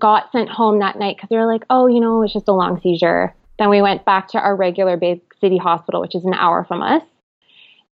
got 0.00 0.32
sent 0.32 0.48
home 0.48 0.78
that 0.78 0.98
night 0.98 1.16
because 1.16 1.28
they 1.28 1.36
were 1.36 1.46
like, 1.46 1.64
oh, 1.68 1.86
you 1.86 2.00
know, 2.00 2.22
it's 2.22 2.32
just 2.32 2.48
a 2.48 2.52
long 2.52 2.80
seizure. 2.80 3.34
Then 3.58 3.68
we 3.68 3.82
went 3.82 4.06
back 4.06 4.28
to 4.28 4.38
our 4.38 4.56
regular 4.56 4.96
big 4.96 5.20
city 5.42 5.58
hospital, 5.58 6.00
which 6.00 6.14
is 6.14 6.24
an 6.24 6.32
hour 6.32 6.64
from 6.64 6.82
us. 6.82 7.02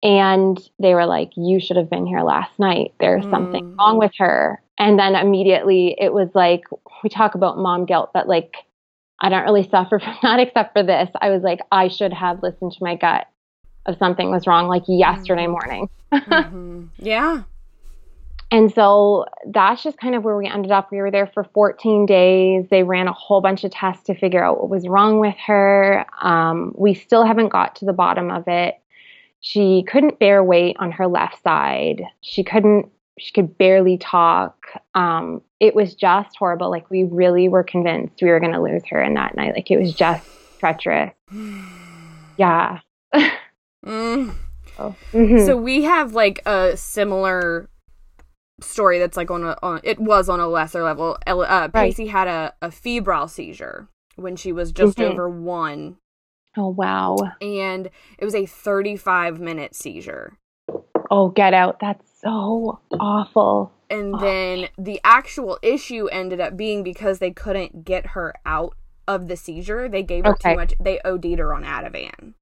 And 0.03 0.59
they 0.79 0.95
were 0.95 1.07
like, 1.07 1.31
You 1.37 1.61
should 1.61 1.77
have 1.77 1.91
been 1.91 2.07
here 2.07 2.23
last 2.23 2.59
night. 2.59 2.95
There's 3.01 3.25
mm. 3.25 3.31
something 3.31 3.77
wrong 3.77 3.99
with 3.99 4.13
her. 4.19 4.63
And 4.79 4.99
then 4.99 5.15
immediately 5.15 5.95
it 5.99 6.13
was 6.13 6.31
like, 6.35 6.63
we 7.03 7.11
talk 7.11 7.35
about 7.35 7.59
mom 7.59 7.85
guilt, 7.85 8.11
but 8.15 8.27
like, 8.27 8.57
I 9.21 9.29
don't 9.29 9.45
really 9.45 9.69
suffer 9.69 9.99
from 9.99 10.17
that 10.23 10.41
except 10.41 10.73
for 10.73 10.83
this. 10.83 11.11
I 11.21 11.31
was 11.31 11.43
like, 11.43 11.61
I 11.71 11.89
should 11.89 12.13
have 12.13 12.43
listened 12.43 12.73
to 12.73 12.79
my 12.83 12.97
gut 12.97 13.27
of 13.87 13.97
something 13.99 14.31
was 14.31 14.47
wrong 14.47 14.69
like 14.69 14.85
yesterday 14.87 15.47
mm. 15.47 15.51
morning. 15.51 15.89
mm-hmm. 16.13 16.85
Yeah. 16.99 17.43
And 18.53 18.73
so 18.73 19.27
that's 19.47 19.83
just 19.83 19.99
kind 19.99 20.15
of 20.15 20.25
where 20.25 20.37
we 20.37 20.49
ended 20.49 20.73
up. 20.73 20.91
We 20.91 20.99
were 20.99 21.11
there 21.11 21.29
for 21.29 21.45
14 21.45 22.05
days. 22.05 22.67
They 22.69 22.83
ran 22.83 23.07
a 23.07 23.13
whole 23.13 23.41
bunch 23.41 23.63
of 23.63 23.71
tests 23.71 24.05
to 24.05 24.15
figure 24.15 24.43
out 24.43 24.59
what 24.59 24.71
was 24.71 24.89
wrong 24.89 25.21
with 25.21 25.37
her. 25.47 26.05
Um, 26.21 26.75
we 26.77 26.95
still 26.95 27.25
haven't 27.25 27.51
got 27.51 27.77
to 27.77 27.85
the 27.85 27.93
bottom 27.93 28.31
of 28.31 28.49
it. 28.49 28.80
She 29.41 29.85
couldn't 29.89 30.19
bear 30.19 30.43
weight 30.45 30.77
on 30.79 30.93
her 30.93 31.07
left 31.07 31.43
side. 31.43 32.03
She 32.21 32.45
couldn't, 32.45 32.91
she 33.19 33.33
could 33.33 33.57
barely 33.59 33.97
talk. 33.99 34.67
Um, 34.95 35.41
it 35.61 35.75
was 35.75 35.95
just 35.95 36.37
horrible. 36.37 36.71
Like 36.71 36.91
we 36.91 37.05
really 37.05 37.49
were 37.49 37.63
convinced 37.65 38.21
we 38.23 38.29
were 38.29 38.41
going 38.41 38.53
to 38.53 38.61
lose 38.63 38.83
her 38.91 39.03
in 39.03 39.15
that 39.15 39.35
night. 39.37 39.55
Like 39.55 39.71
it 39.71 39.79
was 39.79 39.95
just 39.95 40.27
treacherous. 40.59 41.13
Yeah. 42.37 42.81
mm. 43.85 44.35
Mhm. 45.13 45.45
So 45.47 45.57
we 45.59 45.83
have 45.83 46.15
like 46.15 46.41
a 46.47 46.75
similar 46.77 47.69
story 48.63 48.99
that's 48.99 49.17
like 49.17 49.31
on 49.31 49.45
a 49.45 49.57
on 49.63 49.81
it 49.85 49.99
was 50.01 50.31
on 50.31 50.41
a 50.41 50.49
lesser 50.49 50.83
level. 50.83 51.19
El- 51.27 51.43
Uh, 51.43 51.69
Right. 51.75 51.95
Had 52.09 52.29
a, 52.29 52.55
a 52.63 52.71
febrile 52.71 53.29
seizure 53.29 53.89
when 54.17 54.37
she 54.37 54.53
was 54.53 54.73
just 54.73 54.97
Mhm. 54.97 55.11
over 55.11 55.29
one, 55.29 55.97
oh 56.57 56.69
wow. 56.69 57.17
and 57.41 57.91
it 58.19 58.25
was 58.25 58.35
a 58.35 58.47
35 58.47 59.41
minute 59.41 59.75
seizure. 59.75 60.37
Oh, 61.11 61.29
get 61.31 61.55
out. 61.55 61.81
That's 61.81 62.05
so 62.23 62.79
awful. 63.01 63.73
And 63.91 64.15
Oh. 64.15 64.19
then 64.19 64.69
the 64.79 65.01
actual 65.03 65.59
issue 65.63 66.07
ended 66.07 66.41
up 66.41 66.57
being 66.57 66.85
because 66.85 67.19
they 67.19 67.33
couldn't 67.33 67.85
get 67.85 68.09
her 68.09 68.35
out 68.47 68.75
of 69.09 69.27
the 69.27 69.37
seizure. 69.37 69.89
They 69.89 70.05
gave 70.05 70.25
her 70.25 70.33
Okay. 70.33 70.51
too 70.53 70.57
much. 70.57 70.75
They 70.79 71.01
OD'd 71.05 71.39
her 71.41 71.53
on 71.53 71.65
Ativan. 71.65 72.35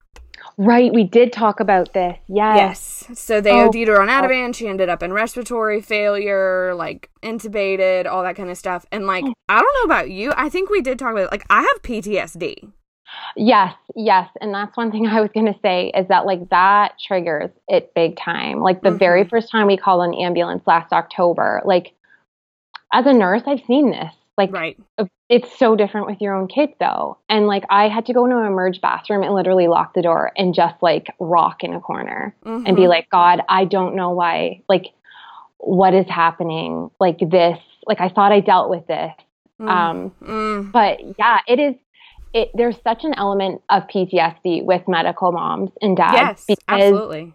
Right, 0.58 0.92
we 0.92 1.04
did 1.04 1.32
talk 1.32 1.58
about 1.60 1.94
this. 1.94 2.18
Yes. 2.28 3.06
Yes. 3.08 3.18
So 3.18 3.40
they 3.40 3.50
Oh, 3.52 3.68
OD'd 3.68 3.88
her 3.88 4.00
on 4.02 4.10
oh. 4.10 4.12
Ativan. 4.12 4.54
She 4.54 4.68
ended 4.68 4.88
up 4.90 5.02
in 5.02 5.12
respiratory 5.12 5.80
failure, 5.80 6.74
like 6.74 7.08
intubated, 7.22 8.06
all 8.06 8.22
that 8.22 8.36
kind 8.36 8.50
of 8.50 8.58
stuff. 8.58 8.84
And 8.92 9.06
like, 9.06 9.24
Oh. 9.24 9.32
I 9.48 9.60
don't 9.60 9.74
know 9.80 9.94
about 9.94 10.10
you. 10.10 10.32
I 10.36 10.48
think 10.50 10.68
we 10.68 10.82
did 10.82 10.98
talk 10.98 11.12
about 11.12 11.24
it. 11.24 11.32
Like, 11.32 11.46
I 11.48 11.62
have 11.62 11.82
PTSD. 11.82 12.72
Yes, 13.36 13.74
yes. 13.94 14.28
And 14.40 14.52
that's 14.52 14.76
one 14.76 14.90
thing 14.90 15.06
I 15.08 15.20
was 15.20 15.30
going 15.32 15.46
to 15.52 15.58
say 15.60 15.92
is 15.96 16.08
that 16.08 16.26
like 16.26 16.48
that 16.50 16.92
triggers 16.98 17.50
it 17.68 17.92
big 17.94 18.16
time. 18.16 18.60
Like 18.60 18.82
the 18.82 18.90
very 18.90 19.24
Mhm. 19.24 19.30
first 19.30 19.50
time 19.50 19.66
we 19.66 19.76
called 19.76 20.02
an 20.04 20.14
ambulance 20.14 20.62
last 20.66 20.92
October, 20.92 21.62
like 21.64 21.94
as 22.92 23.06
a 23.06 23.12
nurse, 23.12 23.42
I've 23.46 23.62
seen 23.66 23.90
this. 23.90 24.14
Like 24.36 24.52
Right. 24.52 24.78
it's 25.28 25.58
so 25.58 25.74
different 25.74 26.06
with 26.06 26.20
your 26.22 26.32
own 26.34 26.46
kid 26.46 26.70
though. 26.78 27.18
And 27.28 27.46
like 27.48 27.64
I 27.68 27.88
had 27.88 28.06
to 28.06 28.12
go 28.12 28.24
into 28.24 28.38
an 28.38 28.52
merge 28.52 28.80
bathroom 28.80 29.22
and 29.24 29.34
literally 29.34 29.66
lock 29.66 29.94
the 29.94 30.02
door 30.02 30.30
and 30.36 30.54
just 30.54 30.80
like 30.80 31.12
rock 31.18 31.64
in 31.64 31.74
a 31.74 31.80
corner 31.80 32.34
and 32.44 32.76
be 32.76 32.82
Mhm. 32.82 32.88
like, 32.88 33.10
God, 33.10 33.42
I 33.48 33.64
don't 33.64 33.94
know 33.96 34.10
why. 34.10 34.62
Like, 34.68 34.92
what 35.58 35.92
is 35.92 36.06
happening? 36.08 36.88
Like 37.00 37.18
this, 37.18 37.58
like 37.86 38.00
I 38.00 38.08
thought 38.08 38.30
I 38.30 38.38
dealt 38.40 38.70
with 38.70 38.86
this. 38.86 39.12
Mm. 39.60 39.68
Um, 39.68 40.10
Mm. 40.22 40.70
but 40.72 41.18
yeah, 41.18 41.40
it 41.48 41.58
is. 41.58 41.74
It 42.35 42.50
there's 42.54 42.76
such 42.82 43.04
an 43.04 43.14
element 43.16 43.62
of 43.70 43.85
PTSD 43.85 44.64
with 44.64 44.82
medical 44.87 45.32
moms 45.32 45.70
and 45.80 45.97
dads 45.97 46.14
yes. 46.14 46.44
because 46.47 46.64
Absolutely. 46.68 47.32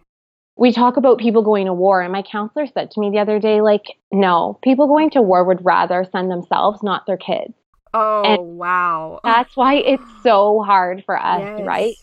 we 0.56 0.72
talk 0.72 0.96
about 0.96 1.18
people 1.18 1.42
going 1.42 1.66
to 1.66 1.72
war, 1.74 2.00
and 2.00 2.12
my 2.12 2.22
counselor 2.22 2.66
said 2.66 2.90
to 2.92 3.00
me 3.00 3.10
the 3.10 3.18
other 3.18 3.38
day, 3.40 3.60
like, 3.60 3.82
no, 4.12 4.58
people 4.62 4.86
going 4.86 5.10
to 5.10 5.22
war 5.22 5.44
would 5.44 5.64
rather 5.64 6.04
send 6.12 6.30
themselves, 6.30 6.82
not 6.82 7.06
their 7.06 7.16
kids. 7.16 7.54
Oh, 7.92 8.22
and 8.24 8.58
wow. 8.58 9.20
That's 9.24 9.56
why 9.56 9.74
it's 9.76 10.02
so 10.22 10.62
hard 10.62 11.02
for 11.06 11.20
us, 11.20 11.40
Yes. 11.40 11.60
right? 11.66 11.94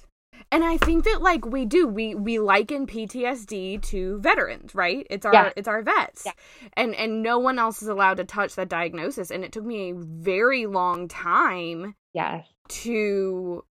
And 0.53 0.65
I 0.65 0.75
think 0.75 1.05
that 1.05 1.21
like 1.21 1.45
we 1.45 1.63
do, 1.63 1.87
we 1.87 2.13
we 2.13 2.37
liken 2.39 2.85
PTSD 2.85 3.81
to 3.83 4.19
veterans, 4.19 4.75
right? 4.75 5.07
It's 5.09 5.25
our 5.25 5.33
Yeah. 5.33 5.51
it's 5.55 5.67
our 5.67 5.81
vets. 5.81 6.23
Yeah. 6.25 6.33
And 6.73 6.93
and 6.95 7.23
no 7.23 7.39
one 7.39 7.57
else 7.57 7.81
is 7.81 7.87
allowed 7.87 8.17
to 8.17 8.25
touch 8.25 8.55
that 8.55 8.67
diagnosis. 8.67 9.31
And 9.31 9.45
it 9.45 9.53
took 9.53 9.63
me 9.63 9.91
a 9.91 9.95
very 9.95 10.65
long 10.65 11.07
time 11.07 11.95
Yes. 12.13 12.45
To 12.71 13.63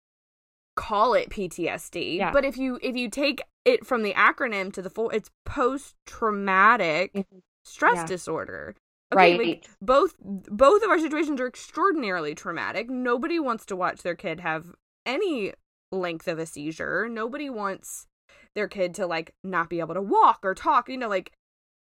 call 0.76 1.14
it 1.14 1.30
PTSD. 1.30 2.18
Yeah. 2.18 2.32
But 2.32 2.46
if 2.46 2.58
you 2.58 2.80
if 2.82 2.96
you 2.96 3.10
take 3.10 3.42
it 3.66 3.86
from 3.86 4.04
the 4.04 4.14
acronym 4.14 4.72
to 4.74 4.82
the 4.82 4.90
full 4.90 5.10
it's 5.10 5.30
post 5.46 5.96
traumatic 6.06 7.14
Mhm. 7.14 7.42
stress 7.66 7.96
Yeah. 7.98 8.06
disorder. 8.06 8.76
Right. 9.12 9.40
like, 9.40 9.70
both 9.82 10.14
both 10.20 10.84
of 10.84 10.90
our 10.92 11.00
situations 11.00 11.42
are 11.42 11.48
extraordinarily 11.48 12.36
traumatic. 12.36 12.90
Nobody 12.92 13.40
wants 13.40 13.66
to 13.66 13.76
watch 13.76 14.04
their 14.04 14.14
kid 14.16 14.40
have 14.42 14.76
any 15.04 15.54
length 15.92 16.28
of 16.28 16.38
a 16.38 16.46
seizure. 16.46 17.10
Nobody 17.10 17.50
wants 17.50 18.06
their 18.54 18.68
kid 18.68 18.94
to 18.96 19.08
like 19.08 19.34
not 19.44 19.68
be 19.70 19.80
able 19.80 19.96
to 19.96 20.02
walk 20.02 20.40
or 20.44 20.54
talk, 20.54 20.88
you 20.90 20.98
know, 20.98 21.08
like 21.10 21.32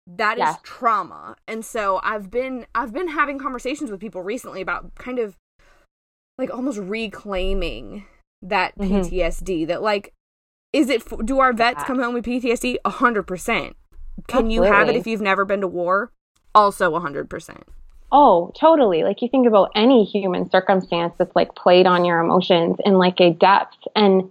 that 0.06 0.38
is 0.38 0.42
Yes. 0.42 0.60
trauma. 0.62 1.36
And 1.48 1.66
so 1.66 2.00
I've 2.04 2.30
been 2.30 2.68
I've 2.76 2.94
been 2.94 3.08
having 3.08 3.40
conversations 3.40 3.90
with 3.90 4.00
people 4.00 4.22
recently 4.22 4.62
about 4.62 4.94
kind 4.94 5.18
of 5.18 5.36
like 6.38 6.54
almost 6.54 6.80
reclaiming 6.80 8.06
that 8.42 8.78
Mhm. 8.78 8.88
PTSD 9.10 9.66
that 9.66 9.82
like 9.82 10.14
is 10.74 10.90
it 10.90 11.04
do 11.26 11.40
our 11.40 11.54
vets 11.54 11.80
Yeah. 11.80 11.86
come 11.86 12.00
home 12.00 12.14
with 12.14 12.26
PTSD 12.26 12.78
100%. 12.86 13.76
Can 14.28 14.50
you 14.50 14.64
have 14.64 14.90
it 14.90 14.96
if 14.96 15.08
you've 15.08 15.22
never 15.22 15.46
been 15.46 15.62
to 15.62 15.68
war? 15.68 16.12
Also 16.54 16.90
100%. 16.92 17.64
Oh, 18.12 18.52
totally. 18.60 19.04
Like 19.04 19.22
you 19.22 19.30
think 19.30 19.48
about 19.48 19.72
any 19.76 20.04
human 20.04 20.50
circumstance 20.50 21.14
that's 21.18 21.36
like 21.36 21.56
played 21.56 21.86
on 21.86 22.04
your 22.06 22.20
emotions 22.20 22.78
in 22.86 22.98
like 22.98 23.20
a 23.20 23.32
depth. 23.32 23.78
And 23.96 24.30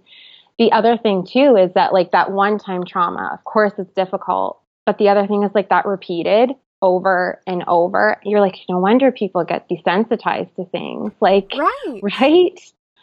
the 0.57 0.71
other 0.71 0.97
thing 0.97 1.25
too 1.25 1.55
is 1.57 1.73
that 1.73 1.93
like 1.93 2.11
that 2.11 2.31
one 2.31 2.57
time 2.59 2.83
trauma, 2.85 3.31
of 3.33 3.43
course 3.43 3.73
it's 3.77 3.91
difficult. 3.93 4.59
But 4.85 4.97
the 4.99 5.09
other 5.09 5.25
thing 5.27 5.43
is 5.43 5.51
like 5.55 5.69
that 5.69 5.85
repeated 5.85 6.51
over 6.81 7.41
and 7.47 7.63
over. 7.67 8.17
You're 8.23 8.41
like, 8.41 8.57
no 8.69 8.79
wonder 8.79 9.11
people 9.11 9.43
get 9.43 9.67
desensitized 9.69 10.53
to 10.55 10.65
things. 10.65 11.11
Like, 11.19 11.51
Right. 11.57 11.99
right? 12.19 12.59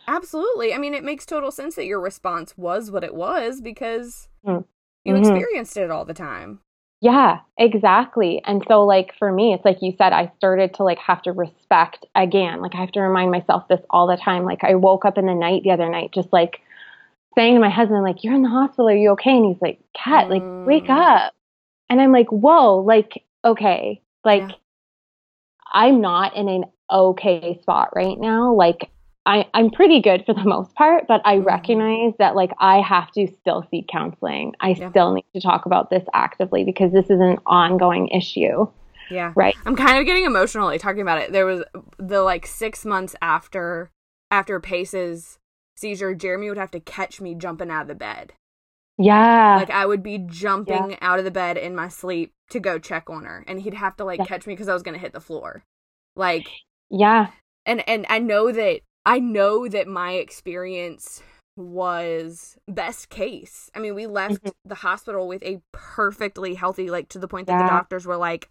Absolutely. 0.09 0.75
I 0.75 0.79
mean, 0.79 0.95
it 0.95 1.05
makes 1.05 1.25
total 1.26 1.50
sense 1.50 1.75
that 1.76 1.87
your 1.87 2.00
response 2.00 2.57
was 2.59 2.91
what 2.91 3.05
it 3.05 3.14
was 3.14 3.61
because 3.61 4.29
Mm. 4.45 4.64
you 5.05 5.14
Mhm. 5.14 5.19
experienced 5.21 5.76
it 5.76 5.91
all 5.91 6.05
the 6.05 6.14
time. 6.14 6.61
Yeah, 7.00 7.41
exactly. 7.59 8.41
And 8.45 8.64
so 8.69 8.85
like 8.85 9.12
for 9.19 9.33
me, 9.33 9.52
it's 9.55 9.64
like 9.64 9.83
you 9.83 9.93
said, 9.99 10.12
I 10.12 10.31
started 10.37 10.75
to 10.75 10.85
like 10.85 10.99
have 10.99 11.23
to 11.23 11.33
respect 11.33 12.07
again. 12.14 12.61
Like 12.62 12.75
I 12.76 12.79
have 12.79 12.93
to 12.93 13.00
remind 13.00 13.31
myself 13.33 13.67
this 13.69 13.81
all 13.91 14.07
the 14.07 14.17
time. 14.17 14.45
Like 14.45 14.62
I 14.62 14.75
woke 14.76 15.05
up 15.05 15.19
in 15.19 15.26
the 15.26 15.35
night 15.35 15.62
the 15.64 15.73
other 15.73 15.88
night 15.88 16.12
just 16.12 16.33
like 16.33 16.61
saying 17.35 17.55
to 17.55 17.61
my 17.61 17.71
husband, 17.71 18.02
like, 18.05 18.23
You're 18.23 18.35
in 18.35 18.43
the 18.43 18.49
hospital, 18.49 18.88
are 18.88 18.95
you 18.95 19.11
okay? 19.12 19.31
And 19.37 19.47
he's 19.47 19.62
like, 19.62 19.81
Kat, 19.97 20.29
like, 20.31 20.43
wake 20.67 20.85
Mm. 20.88 21.26
up. 21.26 21.33
And 21.88 22.00
I'm 22.00 22.12
like, 22.12 22.29
Whoa, 22.31 22.76
like, 22.76 23.25
okay. 23.44 24.02
Like 24.25 24.42
Yeah. 24.49 24.54
I'm 25.72 26.00
not 26.00 26.37
in 26.37 26.49
an 26.49 26.64
okay 26.90 27.58
spot 27.62 27.90
right 27.94 28.18
now. 28.18 28.52
Like 28.54 28.90
I, 29.25 29.46
I'm 29.54 29.70
pretty 29.70 30.00
good 30.02 30.25
for 30.26 30.34
the 30.34 30.44
most 30.44 30.75
part, 30.75 31.04
but 31.06 31.22
I 31.25 31.37
Mhm. 31.38 31.46
recognize 31.46 32.12
that 32.18 32.34
like 32.34 32.50
I 32.58 32.80
have 32.80 33.11
to 33.12 33.26
still 33.40 33.64
seek 33.70 33.88
counseling. 33.88 34.52
I 34.61 34.70
Yeah. 34.70 34.90
still 34.90 35.14
need 35.14 35.25
to 35.34 35.40
talk 35.40 35.64
about 35.66 35.90
this 35.90 36.04
actively 36.12 36.64
because 36.64 36.92
this 36.92 37.06
is 37.08 37.20
an 37.20 37.38
ongoing 37.46 38.08
issue. 38.08 38.66
Yeah. 39.11 39.32
Right. 39.37 39.54
I'm 39.66 39.76
kind 39.76 39.99
of 39.99 40.06
getting 40.06 40.25
emotional 40.25 40.66
like 40.66 40.80
talking 40.80 41.02
about 41.02 41.18
it. 41.18 41.32
There 41.32 41.46
was 41.46 41.62
the 41.99 42.22
like 42.22 42.46
6 42.46 42.84
months 42.84 43.14
after 43.22 43.90
after 44.30 44.58
Pace's 44.61 45.38
seizure, 45.76 46.14
Jeremy 46.14 46.49
would 46.49 46.58
have 46.58 46.70
to 46.70 46.80
catch 46.80 47.20
me 47.20 47.34
jumping 47.34 47.70
out 47.70 47.82
of 47.82 47.88
the 47.88 47.94
bed. 47.94 48.32
Yeah. 48.99 49.56
Like 49.56 49.70
I 49.70 49.87
would 49.87 50.02
be 50.02 50.18
jumping 50.18 50.96
out 51.00 51.18
of 51.18 51.25
the 51.25 51.30
bed 51.30 51.56
in 51.56 51.75
my 51.75 51.88
sleep 51.88 52.32
to 52.52 52.61
go 52.61 52.78
check 52.78 53.11
on 53.11 53.25
her 53.25 53.44
and 53.47 53.61
he'd 53.61 53.75
have 53.75 53.97
to 53.97 54.04
like 54.04 54.18
Yeah. 54.21 54.26
catch 54.26 54.47
me 54.47 54.56
cuz 54.56 54.68
I 54.68 54.75
was 54.75 54.82
going 54.82 54.94
to 54.94 55.00
hit 55.00 55.12
the 55.12 55.21
floor. 55.21 55.64
Like 56.16 56.49
yeah. 56.90 57.28
and 57.66 57.87
and 57.88 58.06
I 58.09 58.18
know 58.18 58.52
that 58.52 58.80
I 59.04 59.18
know 59.18 59.66
that 59.68 59.88
my 59.88 60.12
experience 60.12 61.23
was 61.56 62.56
best 62.68 63.09
case. 63.09 63.71
I 63.75 63.78
mean, 63.78 63.94
we 63.94 64.06
left 64.06 64.42
Mhm. 64.42 64.52
the 64.64 64.76
hospital 64.76 65.26
with 65.28 65.42
a 65.42 65.61
perfectly 65.73 66.54
healthy 66.54 66.90
like 66.90 67.09
to 67.11 67.18
the 67.18 67.28
point 67.28 67.47
that 67.49 67.59
the 67.62 67.68
doctors 67.68 68.06
were 68.06 68.16
like 68.16 68.49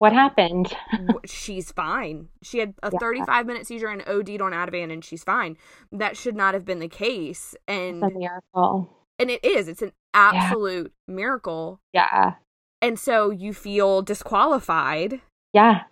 What 0.00 0.12
happened? 0.12 0.72
she's 1.26 1.72
fine. 1.72 2.28
She 2.42 2.58
had 2.60 2.74
a 2.84 2.90
Yeah. 2.92 2.98
35 3.00 3.46
minute 3.46 3.66
seizure 3.66 3.88
and 3.88 4.02
OD'd 4.06 4.40
on 4.40 4.52
Ativan 4.52 4.92
and 4.92 5.04
she's 5.04 5.24
fine. 5.24 5.56
That 5.90 6.16
should 6.16 6.36
not 6.36 6.54
have 6.54 6.64
been 6.64 6.78
the 6.78 6.88
case 6.88 7.56
and 7.66 8.04
It's 8.04 8.14
a 8.14 8.18
miracle. 8.18 8.96
and 9.18 9.28
it 9.30 9.44
is. 9.44 9.66
It's 9.66 9.82
an 9.82 9.90
absolute 10.14 10.92
miracle. 11.08 11.80
Yeah. 11.92 12.34
And 12.80 12.98
so 12.98 13.30
you 13.30 13.52
feel 13.52 14.02
disqualified 14.02 15.20
Yeah. 15.52 15.82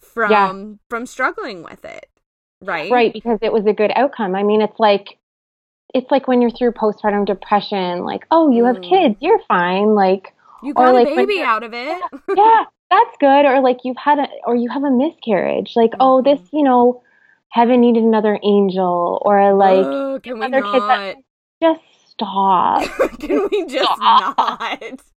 from 0.00 0.78
from 0.90 1.06
struggling 1.06 1.62
with 1.62 1.84
it. 1.84 2.06
Right? 2.62 2.90
Right. 2.90 3.12
Because 3.12 3.38
it 3.42 3.52
was 3.52 3.66
a 3.66 3.72
good 3.72 3.92
outcome. 3.94 4.34
I 4.34 4.42
mean, 4.42 4.60
it's 4.60 4.78
like, 4.80 5.16
it's 5.94 6.10
like 6.10 6.26
when 6.28 6.42
you're 6.42 6.50
through 6.50 6.72
postpartum 6.72 7.24
depression, 7.24 8.04
like, 8.04 8.26
oh, 8.30 8.50
you 8.50 8.64
have 8.64 8.76
Mm. 8.78 8.88
kids, 8.88 9.16
you're 9.20 9.38
fine. 9.48 9.94
Like, 9.94 10.34
You 10.62 10.74
got 10.74 10.92
like 10.92 11.06
a 11.08 11.14
baby 11.14 11.40
out 11.40 11.62
of 11.62 11.72
it. 11.72 12.02
yeah, 12.36 12.64
that's 12.90 13.16
good. 13.20 13.46
Or 13.46 13.60
like 13.60 13.78
you've 13.84 13.96
had 13.96 14.18
a, 14.18 14.26
or 14.44 14.56
you 14.56 14.68
have 14.70 14.82
a 14.84 14.90
miscarriage. 14.90 15.74
Like, 15.76 15.92
oh, 16.00 16.20
this, 16.20 16.40
Mhm. 16.40 16.48
you 16.52 16.62
know, 16.64 17.02
heaven 17.50 17.80
needed 17.80 18.02
another 18.02 18.38
angel. 18.42 19.22
Or 19.24 19.54
like, 19.54 19.86
Ugh, 19.86 20.22
can 20.22 20.38
we 20.40 20.46
other 20.46 20.60
kids 20.62 20.74
not? 20.74 20.88
that- 20.98 21.16
just 21.62 21.82
stop. 22.10 22.82
can 23.20 23.48
we 23.50 23.66
just 23.66 23.84
Stop. 23.94 24.36
not? 24.36 24.82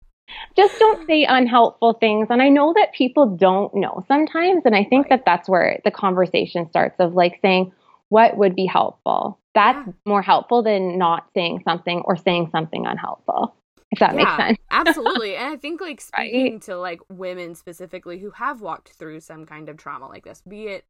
just 0.55 0.77
don't 0.79 1.05
say 1.07 1.25
unhelpful 1.25 1.93
things. 1.93 2.27
And 2.29 2.41
I 2.41 2.49
know 2.49 2.73
that 2.73 2.93
people 2.93 3.25
don't 3.27 3.73
know 3.75 4.03
sometimes. 4.07 4.63
And 4.65 4.75
I 4.75 4.83
think 4.83 5.05
Right. 5.05 5.09
that 5.09 5.23
that's 5.25 5.47
where 5.49 5.79
the 5.83 5.91
conversation 5.91 6.69
starts 6.69 6.95
of 6.99 7.13
like 7.13 7.39
saying, 7.41 7.71
what 8.09 8.37
would 8.37 8.55
be 8.55 8.65
helpful? 8.65 9.39
That's 9.55 9.85
Yeah. 9.87 9.93
more 10.05 10.21
helpful 10.21 10.61
than 10.63 10.97
not 10.97 11.29
saying 11.33 11.61
something 11.63 12.01
or 12.05 12.15
saying 12.15 12.49
something 12.51 12.85
unhelpful, 12.85 13.55
if 13.91 13.99
that 13.99 14.15
makes 14.15 14.35
sense. 14.35 14.57
absolutely. 14.71 15.35
And 15.35 15.53
I 15.53 15.57
think 15.57 15.81
like 15.81 16.01
Right? 16.15 16.29
speaking 16.29 16.59
to 16.61 16.77
like 16.77 16.99
women 17.09 17.55
specifically 17.55 18.19
who 18.19 18.31
have 18.31 18.61
walked 18.61 18.89
through 18.93 19.19
some 19.21 19.45
kind 19.45 19.69
of 19.69 19.77
trauma 19.77 20.07
like 20.07 20.23
this, 20.23 20.41
be 20.47 20.67
it 20.67 20.85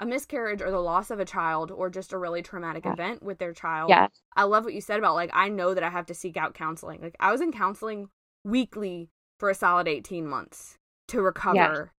a 0.00 0.06
miscarriage 0.06 0.62
or 0.62 0.70
the 0.70 0.78
loss 0.80 1.10
of 1.10 1.20
a 1.20 1.24
child 1.24 1.70
or 1.70 1.90
just 1.90 2.12
a 2.12 2.18
really 2.18 2.42
traumatic 2.42 2.84
Yeah. 2.84 2.92
event 2.94 3.22
with 3.22 3.38
their 3.38 3.52
child. 3.52 3.90
Yes. 3.90 4.10
I 4.34 4.44
love 4.44 4.64
what 4.64 4.74
you 4.74 4.80
said 4.80 4.98
about 4.98 5.14
like 5.14 5.30
I 5.32 5.48
know 5.48 5.74
that 5.74 5.82
I 5.84 5.90
have 5.90 6.06
to 6.06 6.14
seek 6.14 6.36
out 6.36 6.54
counseling. 6.54 7.00
Like 7.02 7.16
I 7.20 7.30
was 7.32 7.40
in 7.40 7.52
counseling 7.52 8.08
weekly 8.44 9.08
for 9.38 9.50
a 9.50 9.54
solid 9.54 9.88
18 9.88 10.26
months 10.26 10.76
to 11.08 11.20
recover 11.22 11.92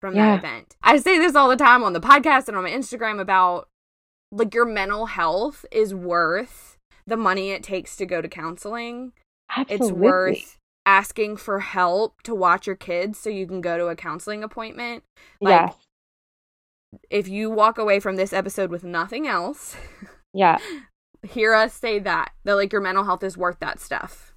from 0.00 0.14
Yeah. 0.16 0.36
that 0.36 0.38
event. 0.44 0.76
I 0.82 0.96
say 0.98 1.18
this 1.18 1.34
all 1.34 1.48
the 1.48 1.56
time 1.56 1.82
on 1.82 1.92
the 1.92 2.00
podcast 2.00 2.48
and 2.48 2.56
on 2.56 2.64
my 2.64 2.70
Instagram 2.70 3.20
about 3.20 3.68
like 4.30 4.54
your 4.54 4.64
mental 4.64 5.06
health 5.06 5.64
is 5.70 5.94
worth 5.94 6.76
the 7.06 7.16
money 7.16 7.50
it 7.50 7.62
takes 7.62 7.96
to 7.96 8.06
go 8.06 8.20
to 8.22 8.28
counseling. 8.28 9.12
Absolutely. 9.54 9.86
It's 9.88 9.92
worth 9.92 10.58
asking 10.86 11.36
for 11.36 11.60
help 11.60 12.22
to 12.22 12.34
watch 12.34 12.66
your 12.66 12.76
kids 12.76 13.18
so 13.18 13.30
you 13.30 13.46
can 13.46 13.60
go 13.60 13.76
to 13.78 13.86
a 13.88 13.96
counseling 13.96 14.42
appointment. 14.42 15.04
Like 15.40 15.60
yes. 15.70 15.74
if 17.10 17.28
you 17.28 17.50
walk 17.50 17.78
away 17.78 18.00
from 18.00 18.16
this 18.16 18.32
episode 18.32 18.70
with 18.70 18.84
nothing 18.84 19.26
else, 19.26 19.76
Yeah. 20.32 20.58
hear 21.22 21.54
us 21.54 21.72
say 21.74 21.98
that 22.00 22.32
that 22.44 22.54
like 22.54 22.72
your 22.72 22.80
mental 22.82 23.04
health 23.04 23.22
is 23.22 23.36
worth 23.36 23.58
that 23.60 23.78
stuff. 23.80 24.31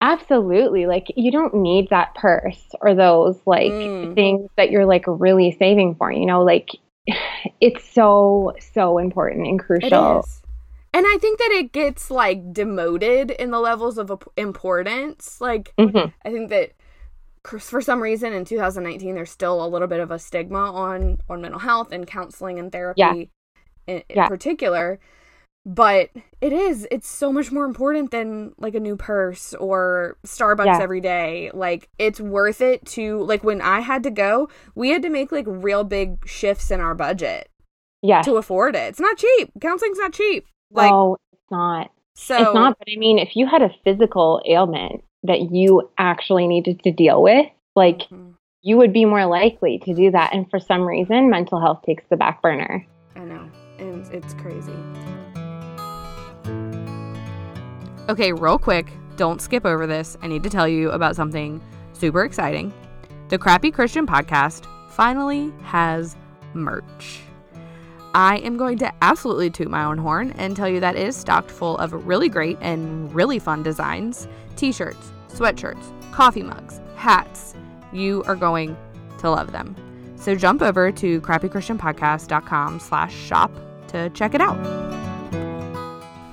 Absolutely. 0.00 0.86
Like 0.86 1.06
you 1.16 1.30
don't 1.32 1.54
need 1.54 1.88
that 1.90 2.14
purse 2.14 2.64
or 2.80 2.94
those 2.94 3.40
like 3.46 3.72
Mm. 3.72 4.14
things 4.14 4.50
that 4.56 4.70
you're 4.70 4.84
like 4.86 5.04
really 5.06 5.52
saving 5.58 5.94
for, 5.94 6.12
you 6.12 6.26
know, 6.26 6.42
like 6.42 6.68
it's 7.60 7.84
so 7.92 8.52
so 8.74 8.98
important 8.98 9.46
and 9.46 9.58
crucial. 9.58 10.28
And 10.92 11.06
I 11.06 11.18
think 11.20 11.38
that 11.38 11.50
it 11.52 11.72
gets 11.72 12.10
like 12.10 12.52
demoted 12.52 13.30
in 13.30 13.50
the 13.50 13.60
levels 13.60 13.96
of 13.98 14.10
importance. 14.36 15.40
Like 15.40 15.72
Mhm. 15.78 16.12
I 16.24 16.30
think 16.30 16.50
that 16.50 16.72
for 17.44 17.80
some 17.80 18.02
reason 18.02 18.32
in 18.32 18.44
2019 18.44 19.14
there's 19.14 19.30
still 19.30 19.64
a 19.64 19.68
little 19.68 19.88
bit 19.88 20.00
of 20.00 20.10
a 20.10 20.18
stigma 20.18 20.72
on 20.72 21.18
on 21.30 21.40
mental 21.40 21.60
health 21.60 21.92
and 21.92 22.06
counseling 22.06 22.58
and 22.58 22.70
therapy 22.72 23.00
Yeah. 23.00 23.12
in, 23.86 24.02
in 24.10 24.16
Yeah. 24.16 24.28
particular. 24.28 24.98
But 25.68 26.10
it 26.40 26.52
is 26.52 26.86
it's 26.92 27.08
so 27.08 27.32
much 27.32 27.50
more 27.50 27.64
important 27.64 28.12
than 28.12 28.52
like 28.56 28.76
a 28.76 28.80
new 28.80 28.94
purse 28.96 29.52
or 29.54 30.16
Starbucks 30.24 30.66
Yeah. 30.66 30.78
every 30.80 31.00
day. 31.00 31.50
Like 31.52 31.88
it's 31.98 32.20
worth 32.20 32.60
it 32.60 32.86
to 32.86 33.18
like 33.24 33.42
when 33.42 33.60
I 33.60 33.80
had 33.80 34.04
to 34.04 34.10
go, 34.10 34.48
we 34.76 34.90
had 34.90 35.02
to 35.02 35.08
make 35.08 35.32
like 35.32 35.44
real 35.48 35.82
big 35.82 36.24
shifts 36.26 36.70
in 36.70 36.78
our 36.80 36.94
budget 36.94 37.48
yeah 38.00 38.22
to 38.22 38.36
afford 38.36 38.76
it. 38.76 38.84
It's 38.90 39.00
not 39.00 39.16
cheap. 39.18 39.50
Counseling's 39.60 39.98
not 39.98 40.12
cheap. 40.12 40.46
Like 40.70 40.90
no, 40.92 41.16
it's 41.32 41.50
not. 41.50 41.90
so 42.14 42.36
it's 42.36 42.54
not, 42.54 42.78
but 42.78 42.86
I 42.88 42.96
mean, 42.96 43.18
if 43.18 43.34
you 43.34 43.46
had 43.48 43.62
a 43.62 43.70
physical 43.82 44.40
ailment 44.48 45.02
that 45.24 45.50
you 45.50 45.90
actually 45.98 46.46
needed 46.46 46.80
to 46.84 46.92
deal 46.92 47.20
with, 47.20 47.46
like 47.74 48.02
Mhm. 48.02 48.34
you 48.62 48.76
would 48.76 48.92
be 48.92 49.04
more 49.04 49.26
likely 49.26 49.80
to 49.80 49.92
do 49.94 50.12
that. 50.12 50.32
And 50.32 50.48
for 50.48 50.60
some 50.60 50.82
reason, 50.86 51.28
mental 51.28 51.58
health 51.58 51.82
takes 51.84 52.04
the 52.08 52.16
back 52.16 52.40
burner. 52.40 52.86
I 53.16 53.20
know. 53.24 53.48
And 53.80 54.06
it's 54.14 54.32
crazy. 54.34 54.72
Okay, 58.08 58.32
real 58.32 58.58
quick, 58.58 58.92
don't 59.16 59.40
skip 59.40 59.66
over 59.66 59.84
this. 59.84 60.16
I 60.22 60.28
need 60.28 60.44
to 60.44 60.50
tell 60.50 60.68
you 60.68 60.90
about 60.92 61.16
something 61.16 61.60
super 61.92 62.24
exciting. 62.24 62.72
The 63.30 63.38
Crappy 63.38 63.72
Christian 63.72 64.06
podcast 64.06 64.64
finally 64.90 65.52
has 65.62 66.16
merch. 66.54 67.20
I 68.14 68.38
am 68.38 68.56
going 68.56 68.78
to 68.78 68.92
absolutely 69.02 69.50
toot 69.50 69.68
my 69.68 69.84
own 69.84 69.98
horn 69.98 70.30
and 70.38 70.56
tell 70.56 70.68
you 70.68 70.78
that 70.80 70.94
it 70.94 71.06
is 71.06 71.16
stocked 71.16 71.50
full 71.50 71.76
of 71.78 71.92
really 72.06 72.28
great 72.28 72.56
and 72.60 73.12
really 73.12 73.40
fun 73.40 73.64
designs 73.64 74.28
t 74.54 74.70
shirts, 74.70 75.10
sweatshirts, 75.28 76.12
coffee 76.12 76.42
mugs, 76.42 76.80
hats. 76.94 77.54
You 77.92 78.22
are 78.24 78.36
going 78.36 78.76
to 79.18 79.30
love 79.30 79.50
them. 79.50 79.74
So 80.14 80.34
jump 80.36 80.62
over 80.62 80.92
to 80.92 81.20
crappychristianpodcast.com 81.20 82.80
slash 82.80 83.14
shop 83.14 83.50
to 83.88 84.10
check 84.10 84.34
it 84.34 84.40
out. 84.40 84.56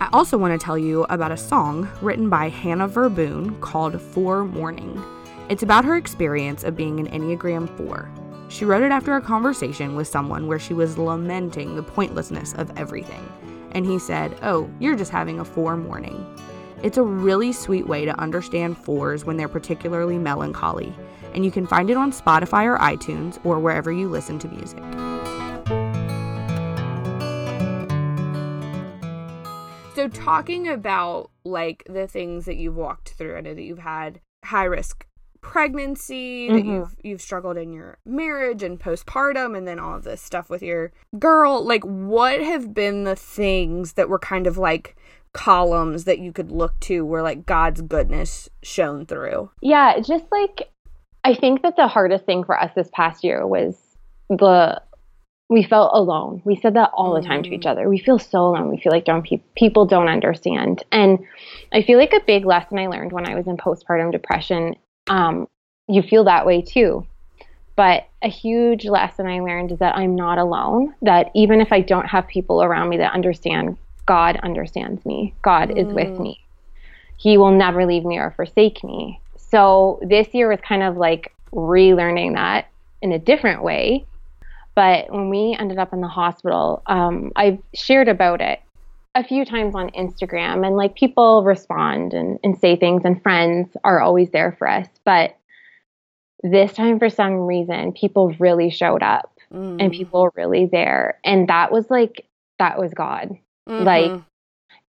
I 0.03 0.10
also 0.12 0.38
want 0.38 0.51
to 0.51 0.62
tell 0.62 0.77
you 0.77 1.05
about 1.05 1.31
a 1.31 1.38
song 1.38 1.88
written 2.01 2.29
by 2.29 2.50
Hannah 2.50 2.89
Verboon 2.89 3.57
called 3.62 4.01
For 4.01 4.43
Morning. 4.43 5.01
It's 5.48 5.63
about 5.63 5.86
her 5.86 5.95
experience 5.95 6.65
of 6.65 6.75
being 6.75 7.00
an 7.00 7.07
Enneagram 7.07 7.69
4. 7.77 8.12
She 8.50 8.65
wrote 8.65 8.84
it 8.84 8.91
after 8.91 9.15
a 9.15 9.21
conversation 9.21 9.95
with 9.95 10.10
someone 10.10 10.45
where 10.45 10.60
she 10.60 10.73
was 10.73 10.97
lamenting 10.97 11.78
the 11.78 11.84
pointlessness 11.84 12.54
of 12.56 12.78
everything. 12.78 13.25
And 13.71 13.86
he 13.86 13.97
said, 13.97 14.38
Oh, 14.43 14.69
you're 14.78 14.97
just 14.97 15.10
having 15.10 15.39
a 15.39 15.45
4 15.45 15.78
morning. 15.78 16.38
It's 16.84 16.97
a 16.97 17.01
really 17.01 17.54
sweet 17.54 17.88
way 17.88 18.04
to 18.04 18.19
understand 18.19 18.78
fours 18.78 19.23
when 19.23 19.38
they're 19.38 19.47
particularly 19.47 20.17
melancholy, 20.17 20.93
and 21.34 21.45
you 21.45 21.51
can 21.51 21.65
find 21.65 21.89
it 21.89 21.95
on 21.95 22.12
Spotify 22.12 22.65
or 22.65 22.78
iTunes 22.78 23.39
or 23.45 23.58
wherever 23.58 23.89
you 23.89 24.10
listen 24.10 24.38
to 24.39 24.49
music. 24.49 24.84
So, 30.12 30.22
talking 30.22 30.68
about 30.68 31.30
like 31.46 31.84
the 31.88 32.08
things 32.08 32.46
that 32.46 32.56
you've 32.58 32.76
walked 32.76 33.10
through, 33.12 33.38
I 33.38 33.42
know 33.42 33.54
that 33.54 33.63
you've 33.63 33.80
had 33.80 34.20
high 34.46 34.66
risk 34.66 35.06
pregnancy, 35.42 36.50
that 36.50 36.63
Mhm. 36.63 36.66
you've 36.66 36.96
you've 37.04 37.22
struggled 37.22 37.58
in 37.58 37.74
your 37.74 37.98
marriage 38.06 38.63
and 38.63 38.80
postpartum, 38.80 39.58
and 39.58 39.68
then 39.68 39.80
all 39.80 39.96
of 39.96 40.04
this 40.04 40.22
stuff 40.22 40.50
with 40.50 40.63
your 40.63 40.92
girl. 41.20 41.63
Like, 41.66 41.84
what 41.84 42.42
have 42.42 42.74
been 42.74 43.04
the 43.04 43.16
things 43.16 43.94
that 43.94 44.10
were 44.10 44.20
kind 44.20 44.48
of 44.48 44.58
like 44.58 44.96
columns 45.34 46.04
that 46.06 46.20
you 46.20 46.32
could 46.32 46.52
look 46.52 46.80
to 46.80 47.04
where 47.06 47.22
like 47.24 47.46
God's 47.46 47.82
goodness 47.82 48.50
shone 48.62 49.06
through? 49.06 49.52
Yeah, 49.62 50.00
just 50.00 50.26
like 50.32 50.70
I 51.26 51.34
think 51.34 51.62
that 51.62 51.76
the 51.76 51.88
hardest 51.88 52.26
thing 52.26 52.44
for 52.44 52.60
us 52.60 52.72
this 52.76 52.89
past 52.94 53.24
year 53.24 53.46
was 53.48 53.96
the 54.30 54.82
we 55.49 55.63
felt 55.63 55.91
alone. 55.93 56.41
We 56.45 56.56
said 56.56 56.75
that 56.75 56.91
all 56.93 57.13
the 57.13 57.21
time 57.21 57.43
to 57.43 57.53
each 57.53 57.63
Mm. 57.63 57.71
other. 57.71 57.89
We 57.89 57.99
feel 57.99 58.17
so 58.17 58.39
alone. 58.39 58.69
We 58.69 58.77
feel 58.77 58.91
like 58.91 59.06
don't 59.06 59.23
pe- 59.25 59.41
people 59.56 59.86
don't 59.86 60.08
understand. 60.08 60.84
And 60.91 61.19
I 61.71 61.82
feel 61.82 61.99
like 61.99 62.13
a 62.13 62.21
big 62.25 62.45
lesson 62.45 62.79
I 62.79 62.88
learned 62.88 63.12
when 63.12 63.27
I 63.27 63.36
was 63.36 63.47
in 63.47 63.58
postpartum 63.58 64.12
depression, 64.12 64.75
um, 65.08 65.47
you 65.88 66.01
feel 66.01 66.23
that 66.23 66.45
way 66.45 66.62
too. 66.62 67.06
But 67.75 68.08
a 68.21 68.29
huge 68.29 68.86
lesson 68.86 69.25
I 69.27 69.39
learned 69.41 69.71
is 69.71 69.79
that 69.79 69.97
I'm 69.97 70.15
not 70.15 70.38
alone. 70.38 70.93
That 71.01 71.32
even 71.34 71.60
if 71.60 71.71
I 71.73 71.82
don't 71.82 72.08
have 72.08 72.27
people 72.27 72.63
around 72.63 72.89
me 72.89 72.97
that 72.97 73.13
understand, 73.13 73.77
God 74.06 74.38
understands 74.43 75.06
me. 75.06 75.34
God 75.41 75.71
is 75.75 75.88
with 75.91 76.10
Mm. 76.10 76.19
me. 76.19 76.39
He 77.17 77.38
will 77.38 77.51
never 77.51 77.86
leave 77.86 78.06
me 78.06 78.17
or 78.17 78.32
forsake 78.32 78.84
me. 78.84 79.19
So 79.38 79.99
this 80.01 80.34
year 80.34 80.49
was 80.49 80.60
kind 80.62 80.84
of 80.84 80.97
like 80.97 81.34
relearning 81.53 82.34
that 82.36 82.67
in 83.01 83.12
a 83.12 83.19
different 83.19 83.63
way. 83.63 84.06
But 84.75 85.12
when 85.12 85.29
we 85.29 85.55
ended 85.57 85.77
up 85.77 85.93
in 85.93 86.01
the 86.01 86.07
hospital, 86.07 86.81
um, 86.88 87.31
I've 87.36 87.59
shared 87.73 88.07
about 88.07 88.41
it 88.41 88.59
a 89.15 89.23
few 89.23 89.45
times 89.45 89.75
on 89.75 89.91
Instagram, 89.91 90.65
and 90.65 90.75
like 90.75 90.95
people 90.95 91.43
respond 91.43 92.13
and, 92.13 92.39
and 92.43 92.57
say 92.57 92.75
things, 92.75 93.03
and 93.05 93.21
friends 93.21 93.75
are 93.83 94.01
always 94.01 94.31
there 94.31 94.55
for 94.57 94.67
us. 94.67 94.88
But 95.05 95.38
this 96.41 96.73
time, 96.73 96.99
for 96.99 97.09
some 97.09 97.33
reason, 97.33 97.93
people 97.93 98.36
really 98.39 98.69
showed 98.69 99.03
up 99.03 99.29
Mm. 99.53 99.77
and 99.79 99.91
people 99.91 100.23
were 100.23 100.33
really 100.36 100.65
there. 100.65 101.19
And 101.23 101.47
that 101.47 101.71
was 101.71 101.89
like, 101.89 102.25
that 102.59 102.79
was 102.79 102.93
God 102.93 103.38
like, 103.67 104.12
Mhm. 104.12 104.23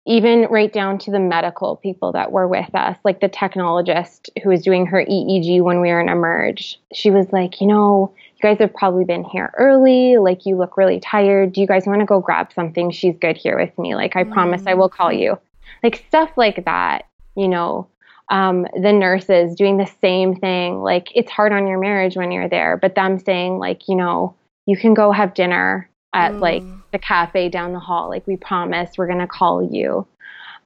even 0.05 0.47
right 0.49 0.71
down 0.71 0.97
to 0.99 1.11
the 1.11 1.19
medical 1.19 1.75
people 1.75 2.11
that 2.13 2.31
were 2.31 2.47
with 2.47 2.73
us, 2.73 2.97
like 3.03 3.19
the 3.19 3.29
technologist 3.29 4.29
who 4.41 4.49
was 4.49 4.63
doing 4.63 4.85
her 4.85 5.03
EEG 5.03 5.61
when 5.61 5.81
we 5.81 5.89
were 5.89 5.99
in 5.99 6.09
Emerge. 6.09 6.79
She 6.93 7.11
was 7.11 7.31
like, 7.33 7.59
you 7.59 7.67
know, 7.67 8.11
you 8.43 8.49
guys 8.49 8.59
have 8.59 8.73
probably 8.73 9.05
been 9.05 9.23
here 9.23 9.53
early. 9.57 10.17
Like, 10.17 10.45
you 10.45 10.55
look 10.55 10.77
really 10.77 10.99
tired. 10.99 11.53
Do 11.53 11.61
you 11.61 11.67
guys 11.67 11.85
want 11.85 11.99
to 11.99 12.05
go 12.05 12.19
grab 12.19 12.51
something? 12.53 12.91
She's 12.91 13.17
good 13.17 13.37
here 13.37 13.57
with 13.57 13.77
me. 13.77 13.95
Like, 13.95 14.15
I 14.15 14.23
promise 14.23 14.63
I 14.65 14.73
will 14.73 14.89
call 14.89 15.11
you. 15.11 15.37
Like, 15.83 16.03
stuff 16.07 16.31
like 16.37 16.65
that, 16.65 17.05
you 17.35 17.47
know. 17.47 17.87
Um, 18.29 18.65
the 18.81 18.93
nurses 18.93 19.55
doing 19.55 19.77
the 19.77 19.91
same 19.99 20.35
thing. 20.35 20.81
Like, 20.81 21.09
it's 21.13 21.29
hard 21.29 21.51
on 21.51 21.67
your 21.67 21.79
marriage 21.79 22.15
when 22.15 22.31
you're 22.31 22.47
there, 22.47 22.77
but 22.77 22.95
them 22.95 23.19
saying, 23.19 23.59
like, 23.59 23.89
you 23.89 23.95
know, 23.95 24.35
you 24.65 24.77
can 24.77 24.93
go 24.93 25.11
have 25.11 25.33
dinner 25.33 25.89
at 26.13 26.39
like 26.39 26.63
Mm. 26.63 26.81
the 26.91 26.99
cafe 26.99 27.49
down 27.49 27.73
the 27.73 27.79
hall. 27.79 28.09
Like 28.09 28.25
we 28.27 28.37
promise 28.37 28.91
we're 28.97 29.07
gonna 29.07 29.27
call 29.27 29.63
you. 29.63 30.05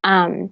Um, 0.03 0.51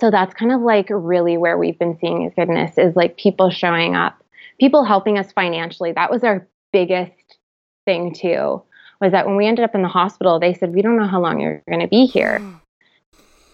so 0.00 0.10
that's 0.10 0.34
kind 0.34 0.52
of 0.52 0.60
like 0.60 0.88
really 0.90 1.36
where 1.36 1.56
we've 1.58 1.78
been 1.78 1.98
seeing 1.98 2.22
his 2.22 2.34
goodness 2.34 2.76
is 2.78 2.94
like 2.96 3.16
people 3.16 3.50
showing 3.50 3.94
up, 3.94 4.22
people 4.60 4.84
helping 4.84 5.18
us 5.18 5.32
financially. 5.32 5.92
That 5.92 6.10
was 6.10 6.24
our 6.24 6.46
biggest 6.74 7.38
thing 7.84 8.12
too. 8.12 8.62
Was 9.00 9.12
that 9.12 9.26
when 9.26 9.36
we 9.36 9.46
ended 9.46 9.64
up 9.64 9.74
in 9.74 9.82
the 9.82 9.88
hospital, 9.88 10.40
they 10.40 10.54
said 10.54 10.74
we 10.74 10.82
don't 10.82 10.96
know 10.96 11.06
how 11.06 11.20
long 11.20 11.40
you're 11.40 11.62
going 11.68 11.80
to 11.80 11.88
be 11.88 12.06
here. 12.06 12.42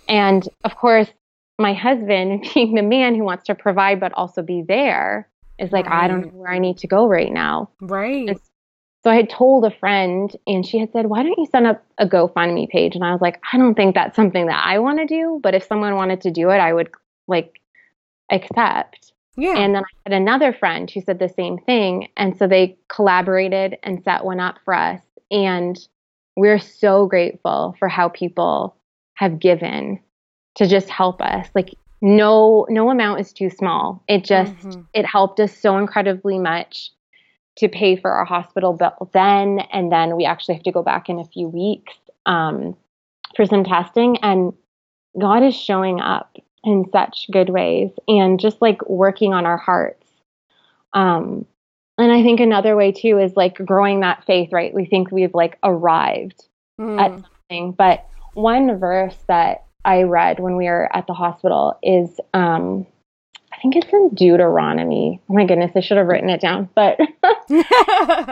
And 0.09 0.48
of 0.64 0.74
course, 0.74 1.09
my 1.59 1.74
husband, 1.74 2.48
being 2.54 2.74
the 2.74 2.83
man 2.83 3.14
who 3.14 3.24
wants 3.24 3.44
to 3.44 3.54
provide 3.54 4.00
but 4.00 4.12
also 4.14 4.42
be 4.42 4.62
there, 4.66 5.28
is 5.59 5.70
like, 5.70 5.87
I 5.87 6.09
don't 6.09 6.22
know 6.22 6.40
where 6.40 6.50
I 6.50 6.59
need 6.59 6.78
to 6.78 6.87
go 6.87 7.06
right 7.06 7.30
now. 7.30 7.68
Right. 7.83 8.40
So 9.02 9.11
I 9.11 9.16
had 9.16 9.28
told 9.28 9.64
a 9.64 9.70
friend, 9.70 10.35
and 10.46 10.64
she 10.66 10.78
had 10.78 10.92
said, 10.92 11.06
Why 11.06 11.22
don't 11.22 11.38
you 11.38 11.46
send 11.50 11.66
up 11.66 11.85
a 11.98 12.06
GoFundMe 12.06 12.68
page? 12.68 12.94
And 12.94 13.04
I 13.04 13.12
was 13.12 13.20
like, 13.20 13.40
I 13.52 13.59
don't 13.59 13.74
think 13.74 13.94
that's 13.94 14.16
something 14.16 14.46
that 14.46 14.62
I 14.64 14.78
want 14.78 14.98
to 14.98 15.06
do, 15.06 15.40
but 15.42 15.54
if 15.54 15.64
someone 15.64 15.94
wanted 15.96 16.22
to 16.22 16.30
do 16.30 16.50
it, 16.50 16.59
I 16.59 16.72
would 16.72 16.90
like 17.26 17.61
accept. 18.30 19.12
Yeah. 19.40 19.57
And 19.57 19.74
then 19.74 19.83
I 19.83 20.11
had 20.11 20.12
another 20.12 20.53
friend 20.53 20.90
who 20.90 21.00
said 21.00 21.18
the 21.18 21.29
same 21.29 21.59
thing. 21.59 22.09
And 22.16 22.37
so 22.37 22.46
they 22.46 22.76
collaborated 22.88 23.79
and 23.83 24.03
set 24.05 24.24
one 24.24 24.38
up 24.38 24.57
for 24.64 24.74
us. 24.74 25.00
And 25.31 25.79
we're 26.37 26.59
so 26.59 27.07
grateful 27.07 27.74
for 27.79 27.88
how 27.88 28.09
people 28.09 28.76
have 29.14 29.38
given 29.38 29.98
to 30.57 30.66
just 30.66 30.90
help 30.90 31.22
us. 31.22 31.48
Like 31.55 31.74
no 32.03 32.66
no 32.68 32.90
amount 32.90 33.20
is 33.20 33.33
too 33.33 33.50
small. 33.50 34.03
It 34.09 34.24
just 34.24 34.53
mm-hmm. 34.53 34.83
it 34.92 35.07
helped 35.07 35.40
us 35.40 35.57
so 35.57 35.79
incredibly 35.79 36.38
much 36.38 36.90
to 37.57 37.68
pay 37.68 37.96
for 37.96 38.11
our 38.11 38.24
hospital 38.24 38.72
bill 38.72 39.11
then 39.12 39.61
and 39.72 39.90
then 39.92 40.16
we 40.16 40.24
actually 40.24 40.55
have 40.55 40.62
to 40.64 40.72
go 40.72 40.83
back 40.83 41.09
in 41.09 41.18
a 41.18 41.24
few 41.24 41.48
weeks 41.48 41.92
um, 42.24 42.76
for 43.37 43.44
some 43.44 43.64
testing 43.64 44.16
and 44.22 44.53
God 45.18 45.42
is 45.42 45.55
showing 45.55 46.00
up 46.00 46.37
in 46.64 46.85
such 46.92 47.27
good 47.31 47.49
ways 47.49 47.90
and 48.07 48.38
just 48.38 48.61
like 48.61 48.87
working 48.88 49.33
on 49.33 49.46
our 49.46 49.57
hearts. 49.57 50.07
Um, 50.92 51.46
and 51.99 52.12
I 52.12 52.23
think 52.23 52.40
another 52.40 52.77
way 52.77 52.92
too 52.92 53.18
is 53.18 53.37
like 53.37 53.55
growing 53.55 54.01
that 54.01 54.25
faith, 54.25 54.53
right? 54.53 54.75
We 54.75 54.85
think 54.85 55.11
we've 55.11 55.35
like 55.35 55.59
arrived 55.62 56.44
mm. 56.81 57.01
at 57.01 57.11
something, 57.12 57.73
but 57.73 58.07
one 58.35 58.79
verse 58.79 59.16
that 59.29 59.64
I 59.85 60.03
read 60.03 60.40
when 60.40 60.57
we 60.57 60.66
were 60.66 60.94
at 60.94 61.07
the 61.07 61.14
hospital 61.14 61.79
is 61.83 62.20
um, 62.35 62.87
I 63.53 63.57
think 63.61 63.77
it's 63.77 63.92
in 63.92 64.11
Deuteronomy. 64.14 65.20
Oh 65.29 65.35
my 65.35 65.44
goodness, 65.44 65.73
I 65.75 65.81
should 65.81 65.96
have 65.96 66.07
written 66.07 66.31
it 66.31 66.40
down, 66.40 66.68
but 66.75 66.99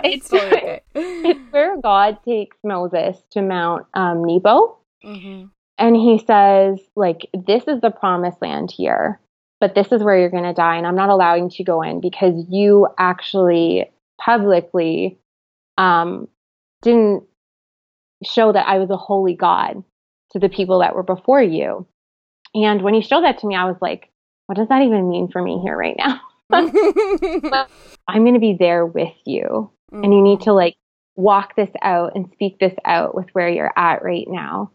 it's, 0.04 0.30
it's 0.32 1.52
where 1.52 1.80
God 1.80 2.18
takes 2.24 2.56
Moses 2.62 3.16
to 3.32 3.42
Mount 3.42 3.86
um, 3.94 4.24
Nebo. 4.24 4.78
Mm-hmm. 5.04 5.46
And 5.78 5.96
he 5.96 6.18
says, 6.18 6.80
like, 6.96 7.28
this 7.32 7.64
is 7.68 7.80
the 7.80 7.90
promised 7.90 8.42
land 8.42 8.70
here, 8.70 9.20
but 9.60 9.74
this 9.74 9.92
is 9.92 10.02
where 10.02 10.18
you're 10.18 10.30
going 10.30 10.42
to 10.42 10.52
die. 10.52 10.76
And 10.76 10.86
I'm 10.86 10.96
not 10.96 11.08
allowing 11.08 11.44
you 11.44 11.50
to 11.50 11.64
go 11.64 11.82
in 11.82 12.00
because 12.00 12.44
you 12.48 12.88
actually 12.98 13.90
publicly 14.20 15.18
um, 15.76 16.28
didn't 16.82 17.24
show 18.24 18.52
that 18.52 18.66
I 18.66 18.78
was 18.78 18.90
a 18.90 18.96
holy 18.96 19.34
God 19.34 19.84
to 20.32 20.38
the 20.38 20.48
people 20.48 20.80
that 20.80 20.94
were 20.94 21.04
before 21.04 21.42
you. 21.42 21.86
And 22.54 22.82
when 22.82 22.94
he 22.94 23.00
showed 23.00 23.22
that 23.22 23.38
to 23.38 23.46
me, 23.46 23.54
I 23.54 23.64
was 23.64 23.76
like, 23.80 24.10
what 24.46 24.56
does 24.56 24.68
that 24.68 24.82
even 24.82 25.08
mean 25.08 25.28
for 25.28 25.40
me 25.40 25.60
here 25.62 25.76
right 25.76 25.96
now? 25.96 26.20
I'm 26.50 28.22
going 28.22 28.34
to 28.34 28.40
be 28.40 28.56
there 28.58 28.84
with 28.84 29.14
you. 29.24 29.70
Mm. 29.92 30.04
And 30.04 30.14
you 30.14 30.22
need 30.22 30.40
to 30.42 30.52
like 30.52 30.76
walk 31.16 31.56
this 31.56 31.70
out 31.82 32.14
and 32.14 32.30
speak 32.32 32.58
this 32.58 32.74
out 32.84 33.14
with 33.14 33.26
where 33.32 33.48
you're 33.48 33.72
at 33.76 34.02
right 34.02 34.26
now. 34.28 34.70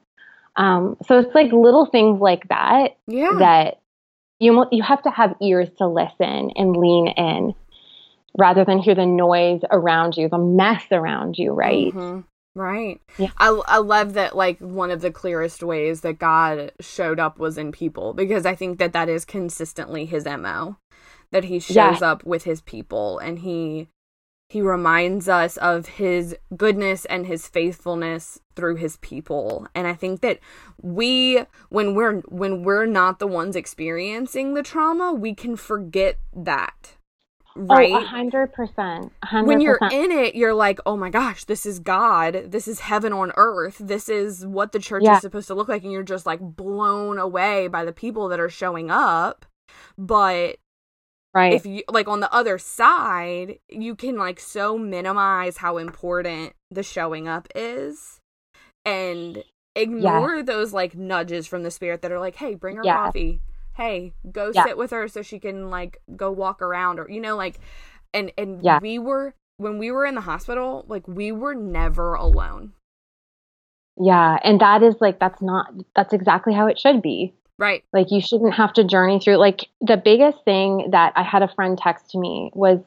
Um, 0.56 0.98
so 1.08 1.20
it's 1.20 1.34
like 1.34 1.52
little 1.52 1.86
things 1.86 2.20
like 2.20 2.48
that 2.50 2.98
yeah. 3.08 3.36
that 3.40 3.82
you 4.40 4.66
you 4.72 4.84
have 4.84 5.02
to 5.04 5.10
have 5.10 5.36
ears 5.42 5.70
to 5.78 5.88
listen 5.88 6.52
and 6.56 6.76
lean 6.76 7.08
in 7.08 7.56
rather 8.38 8.66
than 8.66 8.80
hear 8.80 8.96
the 8.96 9.06
noise 9.06 9.62
around 9.72 10.18
you, 10.18 10.30
the 10.30 10.38
mess 10.38 10.84
around 10.92 11.38
you, 11.38 11.52
right? 11.52 11.94
Mm-hmm. 11.94 12.22
Right. 12.56 13.02
Yeah. 13.18 13.32
I, 13.38 13.62
I 13.68 13.78
love 13.80 14.14
that, 14.14 14.36
like, 14.36 14.60
one 14.60 14.92
of 14.92 15.02
the 15.02 15.10
clearest 15.10 15.64
ways 15.64 16.02
that 16.02 16.20
God 16.20 16.72
showed 16.80 17.20
up 17.20 17.40
was 17.40 17.58
in 17.58 17.72
people 17.72 18.14
because 18.14 18.46
I 18.46 18.54
think 18.54 18.78
that 18.78 18.94
that 18.94 19.10
is 19.10 19.26
consistently 19.26 20.06
his 20.06 20.26
MO. 20.26 20.78
That 21.32 21.46
he 21.46 21.58
shows 21.58 22.02
yeah. 22.02 22.12
up 22.12 22.24
with 22.26 22.44
his 22.44 22.62
people 22.62 23.18
and 23.18 23.40
he 23.40 23.88
he 24.54 24.62
reminds 24.62 25.28
us 25.28 25.58
of 25.58 25.88
his 25.88 26.36
goodness 26.56 27.06
and 27.06 27.26
his 27.26 27.48
faithfulness 27.48 28.40
through 28.56 28.76
his 28.76 28.98
people 28.98 29.68
and 29.74 29.88
i 29.88 29.96
think 29.96 30.22
that 30.22 30.40
we 30.80 31.44
when 31.70 31.96
we're 31.96 32.20
when 32.28 32.62
we're 32.62 32.86
not 32.86 33.18
the 33.18 33.26
ones 33.26 33.56
experiencing 33.56 34.54
the 34.54 34.62
trauma 34.62 35.12
we 35.12 35.34
can 35.34 35.56
forget 35.56 36.20
that 36.36 36.96
right? 37.56 37.92
Oh, 37.94 38.04
100%, 38.04 39.12
100%. 39.24 39.46
When 39.46 39.62
you're 39.62 39.78
in 39.92 40.12
it, 40.12 40.34
you're 40.34 40.56
like, 40.56 40.80
oh 40.88 40.98
my 40.98 41.12
gosh, 41.12 41.44
this 41.46 41.68
is 41.68 41.78
God. 41.78 42.46
This 42.48 42.68
is 42.68 42.80
heaven 42.80 43.14
on 43.14 43.32
earth. 43.36 43.78
This 43.80 44.10
is 44.10 44.44
what 44.44 44.72
the 44.72 44.80
church 44.80 45.04
yeah. 45.06 45.18
is 45.18 45.22
supposed 45.22 45.46
to 45.50 45.54
look 45.54 45.68
like. 45.68 45.84
And 45.84 45.92
you're 45.92 46.02
just 46.02 46.26
like 46.26 46.40
blown 46.40 47.20
away 47.20 47.68
by 47.68 47.86
the 47.86 47.94
people 47.94 48.30
that 48.30 48.40
are 48.40 48.50
showing 48.50 48.90
up. 48.90 49.46
But 50.00 50.58
right. 51.34 51.54
If 51.54 51.66
you 51.66 51.84
like 51.90 52.08
on 52.08 52.20
the 52.20 52.32
other 52.34 52.58
side 52.58 53.60
you 53.70 53.96
can 53.96 54.18
like 54.18 54.40
so 54.40 54.78
minimize 54.78 55.58
how 55.58 55.78
important 55.78 56.54
the 56.72 56.84
showing 56.84 57.28
up 57.28 57.48
is 57.56 58.20
and 58.86 59.44
ignore 59.76 60.44
those 60.44 60.74
like 60.74 60.96
nudges 60.96 61.48
from 61.48 61.64
the 61.64 61.72
spirit 61.72 62.02
that 62.02 62.12
are 62.12 62.20
like 62.20 62.36
hey 62.36 62.56
bring 62.56 62.78
her 62.78 62.84
coffee. 62.84 63.42
Hey 63.76 64.14
go 64.32 64.52
yeah. 64.54 64.66
sit 64.66 64.78
with 64.78 64.92
her 64.92 65.08
so 65.08 65.22
she 65.22 65.40
can 65.40 65.70
like 65.70 65.98
go 66.16 66.32
walk 66.32 66.62
around 66.62 67.00
or 67.00 67.10
you 67.10 67.20
know 67.20 67.36
like 67.36 67.60
and 68.14 68.32
and 68.38 68.64
yeah. 68.64 68.80
we 68.82 69.00
were 69.00 69.34
when 69.58 69.78
we 69.78 69.92
were 69.92 70.06
in 70.06 70.16
the 70.16 70.22
hospital 70.22 70.86
like 70.88 71.08
we 71.08 71.32
were 71.32 71.56
never 71.56 72.14
alone. 72.14 72.74
Yeah 74.00 74.38
and 74.44 74.60
that 74.60 74.84
is 74.84 74.96
like 75.00 75.20
that's 75.20 75.42
not 75.42 75.74
that's 75.96 76.14
exactly 76.14 76.54
how 76.54 76.68
it 76.68 76.80
should 76.80 77.02
be 77.02 77.34
right 77.58 77.84
like 77.94 78.12
you 78.12 78.22
shouldn't 78.22 78.54
have 78.54 78.74
to 78.74 78.84
journey 78.84 79.20
through 79.20 79.38
like 79.38 79.68
the 79.82 79.98
biggest 79.98 80.44
thing 80.44 80.90
that 80.92 81.14
i 81.16 81.24
had 81.24 81.44
a 81.44 81.54
friend 81.54 81.78
text 81.78 82.10
to 82.10 82.20
me 82.20 82.52
was 82.54 82.80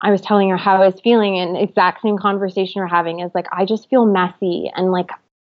i 0.00 0.10
was 0.10 0.20
telling 0.20 0.48
her 0.50 0.56
how 0.56 0.76
i 0.82 0.86
was 0.86 1.00
feeling 1.00 1.38
and 1.38 1.56
exact 1.56 2.02
same 2.02 2.18
conversation 2.18 2.80
we're 2.80 2.86
having 2.86 3.20
is 3.20 3.32
like 3.34 3.46
i 3.52 3.64
just 3.64 3.88
feel 3.88 4.06
messy 4.06 4.70
and 4.74 4.92
like 4.92 5.10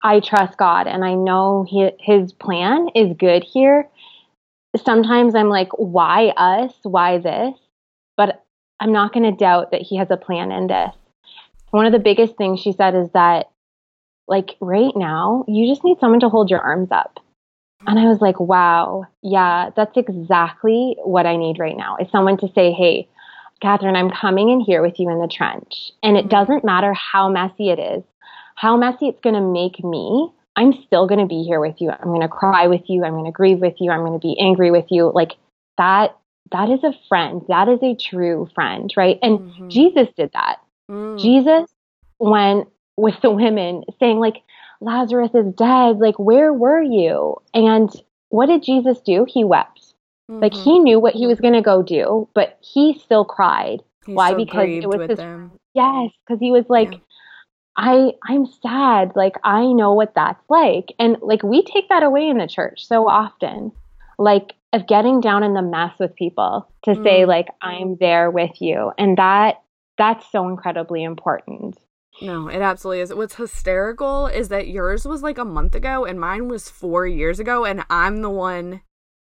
i 0.04 0.20
trust 0.20 0.58
god 0.58 0.88
and 0.88 1.06
i 1.06 1.14
know 1.14 1.66
he, 1.68 1.90
his 2.00 2.34
plan 2.34 2.88
is 2.96 3.16
good 3.18 3.44
here 3.44 3.88
sometimes 4.78 5.36
I'm 5.36 5.50
like, 5.50 5.70
why 5.74 6.30
us? 6.30 6.74
Why 6.84 7.18
this? 7.18 7.58
But 8.18 8.44
I'm 8.80 8.92
not 8.92 9.14
going 9.14 9.30
to 9.30 9.38
doubt 9.38 9.72
that 9.72 9.82
he 9.82 9.98
has 9.98 10.10
a 10.12 10.18
plan 10.18 10.52
in 10.52 10.68
this. 10.68 10.96
One 11.72 11.86
of 11.86 11.92
the 11.92 12.00
biggest 12.00 12.36
things 12.36 12.60
she 12.60 12.74
said 12.74 12.96
is 12.96 13.10
that, 13.14 13.50
like, 14.28 14.58
right 14.60 14.94
now, 14.96 15.46
you 15.48 15.68
just 15.68 15.84
need 15.84 16.00
someone 16.00 16.20
to 16.22 16.30
hold 16.30 16.50
your 16.50 16.60
arms 16.60 16.90
up. 16.92 17.20
And 17.88 18.00
I 18.00 18.06
was 18.06 18.22
like, 18.22 18.40
wow, 18.40 19.06
yeah, 19.22 19.72
that's 19.76 19.96
exactly 19.98 20.96
what 21.04 21.26
I 21.26 21.36
need 21.36 21.60
right 21.60 21.76
now 21.76 21.98
is 22.00 22.08
someone 22.12 22.38
to 22.38 22.48
say, 22.54 22.72
hey, 22.72 23.08
Catherine, 23.62 23.96
I'm 23.96 24.10
coming 24.10 24.50
in 24.50 24.60
here 24.60 24.82
with 24.82 25.00
you 25.00 25.10
in 25.10 25.20
the 25.20 25.28
trench. 25.28 25.92
And 26.04 26.18
it 26.18 26.22
mm-hmm. 26.22 26.30
doesn't 26.30 26.64
matter 26.64 26.94
how 26.94 27.30
messy 27.30 27.70
it 27.70 27.80
is, 27.80 28.04
how 28.56 28.78
messy 28.78 29.08
it's 29.08 29.22
going 29.22 29.36
to 29.36 29.42
make 29.42 29.84
me. 29.84 30.32
I'm 30.56 30.74
still 30.86 31.08
going 31.08 31.20
to 31.20 31.28
be 31.28 31.44
here 31.44 31.60
with 31.60 31.76
you. 31.80 31.92
I'm 31.92 32.10
going 32.10 32.22
to 32.22 32.28
cry 32.28 32.68
with 32.68 32.84
you. 32.88 33.04
I'm 33.04 33.14
going 33.14 33.26
to 33.26 33.32
grieve 33.32 33.60
with 33.60 33.76
you. 33.80 33.92
I'm 33.92 34.02
going 34.02 34.20
to 34.20 34.28
be 34.28 34.38
angry 34.40 34.72
with 34.72 34.86
you. 34.90 35.12
Like 35.14 35.32
that, 35.78 36.18
that 36.52 36.70
is 36.70 36.84
a 36.84 36.94
friend. 37.08 37.42
That 37.48 37.70
is 37.70 37.80
a 37.82 37.96
true 37.96 38.50
friend, 38.54 38.92
right? 38.98 39.18
And 39.22 39.40
mm-hmm. 39.40 39.70
Jesus 39.70 40.08
did 40.18 40.32
that. 40.34 40.58
Mm. 40.90 41.20
Jesus 41.20 41.70
went 42.20 42.68
with 42.98 43.16
the 43.22 43.32
women 43.32 43.84
saying, 44.00 44.20
like, 44.20 44.44
Lazarus 44.82 45.32
is 45.34 45.54
dead. 45.54 46.00
Like, 46.00 46.18
where 46.20 46.52
were 46.52 46.82
you? 46.82 47.38
And 47.54 47.90
what 48.30 48.48
did 48.48 48.64
Jesus 48.64 49.00
do? 49.02 49.26
He 49.28 49.44
wept. 49.44 49.94
Mm-hmm. 50.30 50.42
Like, 50.42 50.54
he 50.54 50.80
knew 50.80 51.00
what 51.00 51.14
he 51.14 51.28
was 51.28 51.40
going 51.40 51.54
to 51.54 51.62
go 51.62 51.82
do, 51.84 52.28
but 52.34 52.58
he 52.62 53.00
still 53.00 53.24
cried. 53.24 53.82
He's 54.06 54.16
Why? 54.16 54.32
So 54.32 54.38
because 54.38 54.68
it 54.68 54.88
was 54.88 55.10
his. 55.10 55.18
Them. 55.18 55.52
Yes, 55.74 56.12
because 56.26 56.40
he 56.40 56.52
was 56.52 56.66
like, 56.68 56.92
yeah. 56.92 57.00
I 57.78 58.12
I'm 58.28 58.46
sad. 58.46 59.14
Like 59.16 59.36
I 59.44 59.72
know 59.72 59.94
what 59.94 60.14
that's 60.14 60.44
like. 60.50 60.94
And 61.00 61.18
like 61.22 61.42
we 61.42 61.64
take 61.64 61.88
that 61.90 62.04
away 62.04 62.28
in 62.28 62.38
the 62.38 62.48
church 62.48 62.86
so 62.86 63.08
often. 63.08 63.72
Like 64.18 64.54
of 64.74 64.88
getting 64.88 65.22
down 65.22 65.44
in 65.44 65.54
the 65.54 65.62
mess 65.62 65.94
with 66.00 66.16
people 66.16 66.70
to 66.84 66.92
mm. 66.92 67.04
say 67.04 67.26
like 67.26 67.48
I'm 67.62 67.98
there 68.00 68.30
with 68.30 68.62
you. 68.62 68.92
And 68.98 69.18
that 69.18 69.62
that's 69.98 70.30
so 70.32 70.48
incredibly 70.48 71.04
important. 71.04 71.78
No, 72.22 72.48
it 72.48 72.62
absolutely 72.62 73.02
is. 73.02 73.14
What's 73.14 73.36
hysterical 73.36 74.28
is 74.28 74.50
that 74.50 74.68
yours 74.68 75.06
was 75.06 75.24
like 75.24 75.38
a 75.38 75.46
month 75.46 75.74
ago 75.76 76.06
and 76.06 76.20
mine 76.20 76.48
was 76.48 76.70
4 76.70 77.08
years 77.08 77.40
ago 77.40 77.66
and 77.66 77.84
I'm 77.90 78.22
the 78.22 78.30
one 78.30 78.82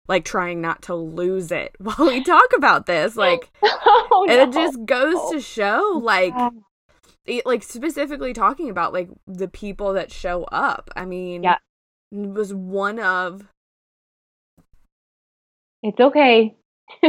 like 0.09 0.25
trying 0.25 0.61
not 0.61 0.83
to 0.83 0.95
lose 0.95 1.53
it 1.53 1.77
while 1.79 2.09
we 2.09 2.25
talk 2.25 2.51
about 2.57 2.87
this 2.87 3.17
like 3.29 3.51
oh, 3.63 4.25
no. 4.27 4.43
it 4.43 4.53
just 4.53 4.85
goes 4.85 5.31
to 5.31 5.41
show 5.41 6.01
like 6.03 6.35
it, 7.25 7.47
like 7.47 7.63
specifically 7.63 8.33
talking 8.33 8.69
about 8.69 8.93
like 8.93 9.09
the 9.27 9.49
people 9.49 9.95
that 9.95 10.11
show 10.11 10.45
up. 10.45 10.91
I 10.97 11.05
mean, 11.05 11.43
yeah, 11.43 11.59
it 12.11 12.29
was 12.31 12.53
one 12.53 12.99
of. 12.99 13.47
It's 15.83 16.01
okay. 16.01 16.55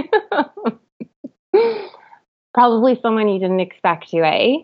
Probably 2.53 2.99
someone 3.01 3.29
you 3.29 3.39
didn't 3.39 3.59
expect 3.59 4.09
to, 4.09 4.17
eh? 4.23 4.57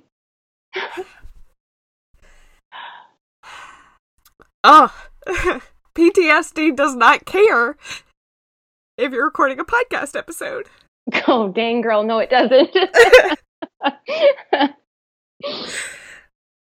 Oh, 4.63 4.93
PTSD 5.95 6.75
does 6.75 6.95
not 6.95 7.25
care 7.25 7.77
if 8.97 9.11
you're 9.11 9.25
recording 9.25 9.59
a 9.59 9.65
podcast 9.65 10.15
episode. 10.15 10.67
Oh, 11.27 11.47
dang, 11.47 11.81
girl. 11.81 12.03
No, 12.03 12.19
it 12.19 12.29
doesn't. 12.29 12.69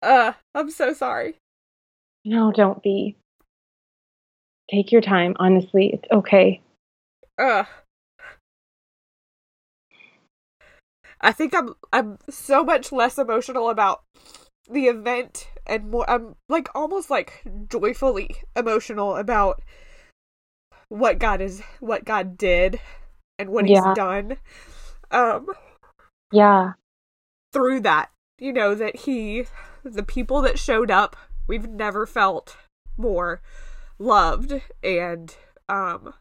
uh, 0.02 0.32
I'm 0.54 0.70
so 0.70 0.94
sorry. 0.94 1.36
No, 2.24 2.50
don't 2.50 2.82
be. 2.82 3.18
Take 4.70 4.92
your 4.92 5.02
time, 5.02 5.36
honestly. 5.38 5.90
It's 5.92 6.10
okay. 6.10 6.62
Uh. 7.38 7.64
I 11.20 11.32
think 11.32 11.54
I'm 11.54 11.74
I'm 11.92 12.18
so 12.28 12.64
much 12.64 12.92
less 12.92 13.18
emotional 13.18 13.68
about 13.68 14.02
the 14.70 14.86
event 14.86 15.48
and 15.66 15.90
more 15.90 16.08
I'm 16.08 16.36
like 16.48 16.68
almost 16.74 17.10
like 17.10 17.42
joyfully 17.68 18.36
emotional 18.56 19.16
about 19.16 19.62
what 20.88 21.18
God 21.18 21.40
is 21.40 21.62
what 21.80 22.04
God 22.04 22.36
did 22.38 22.80
and 23.38 23.50
what 23.50 23.66
Yeah. 23.66 23.80
he's 23.80 23.86
done 23.86 24.36
um 25.10 25.46
Yeah. 26.32 26.72
through 27.52 27.80
that 27.80 28.10
you 28.38 28.52
know 28.52 28.74
that 28.74 28.96
he 28.96 29.44
the 29.84 30.02
people 30.02 30.40
that 30.42 30.58
showed 30.58 30.90
up 30.90 31.16
we've 31.46 31.68
never 31.68 32.06
felt 32.06 32.56
more 32.96 33.40
loved 33.98 34.60
and 34.82 35.34
um 35.68 36.14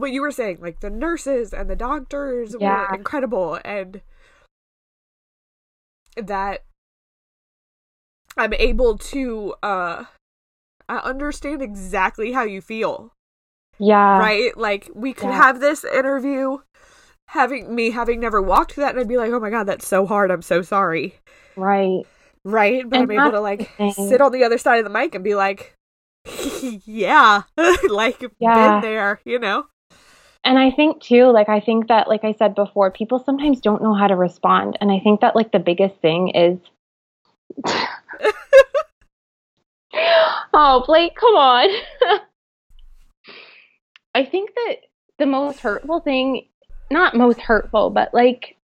what 0.00 0.10
you 0.12 0.20
were 0.20 0.30
saying 0.32 0.58
like 0.60 0.80
the 0.80 0.90
nurses 0.90 1.52
and 1.52 1.68
the 1.68 1.76
doctors 1.76 2.56
Yeah. 2.58 2.70
were 2.90 2.94
incredible 2.94 3.58
and 3.64 4.00
that 6.16 6.62
i'm 8.36 8.52
able 8.54 8.96
to 8.98 9.54
uh 9.62 10.04
I 10.86 10.98
understand 10.98 11.62
exactly 11.62 12.32
how 12.32 12.42
you 12.42 12.60
feel 12.60 13.14
Yeah. 13.78 14.18
right? 14.20 14.56
Like 14.56 14.90
we 14.94 15.12
could 15.14 15.30
Yeah. 15.30 15.36
have 15.36 15.60
this 15.60 15.82
interview 15.84 16.58
having 17.28 17.74
me 17.74 17.90
having 17.90 18.20
never 18.20 18.42
walked 18.42 18.72
through 18.72 18.84
that 18.84 18.90
and 18.90 19.00
I'd 19.00 19.08
be 19.08 19.16
like, 19.16 19.32
"Oh 19.32 19.40
my 19.40 19.50
god, 19.50 19.64
that's 19.64 19.86
so 19.86 20.04
hard. 20.06 20.30
I'm 20.30 20.42
so 20.42 20.60
sorry." 20.62 21.14
Right. 21.56 22.04
Right? 22.44 22.88
But 22.88 22.96
And 22.96 23.02
I'm 23.04 23.10
able 23.10 23.30
to 23.32 23.40
like 23.40 23.70
sit 23.96 24.20
on 24.20 24.32
the 24.32 24.44
other 24.44 24.58
side 24.58 24.78
of 24.78 24.84
the 24.84 24.90
mic 24.90 25.14
and 25.14 25.24
be 25.24 25.34
like, 25.34 25.74
"Yeah, 26.84 27.42
like 27.88 28.20
Yeah. 28.38 28.54
been 28.54 28.80
there, 28.82 29.20
you 29.24 29.38
know." 29.38 29.66
And 30.44 30.58
I 30.58 30.70
think 30.70 31.02
too, 31.02 31.30
like 31.32 31.48
I 31.48 31.60
think 31.60 31.88
that 31.88 32.08
like 32.08 32.24
I 32.24 32.32
said 32.32 32.54
before, 32.54 32.90
people 32.90 33.18
sometimes 33.18 33.60
don't 33.60 33.82
know 33.82 33.94
how 33.94 34.06
to 34.06 34.16
respond. 34.16 34.76
And 34.80 34.92
I 34.92 35.00
think 35.00 35.20
that 35.20 35.34
like 35.34 35.52
the 35.52 35.58
biggest 35.58 35.96
thing 36.00 36.30
is 36.30 36.58
Oh, 40.56 40.84
Blake, 40.86 41.14
come 41.16 41.34
on. 41.34 41.68
I 44.14 44.24
think 44.24 44.50
that 44.54 44.76
the 45.18 45.26
most 45.26 45.60
hurtful 45.60 46.00
thing, 46.00 46.46
not 46.90 47.16
most 47.16 47.40
hurtful, 47.40 47.90
but 47.90 48.14
like 48.14 48.56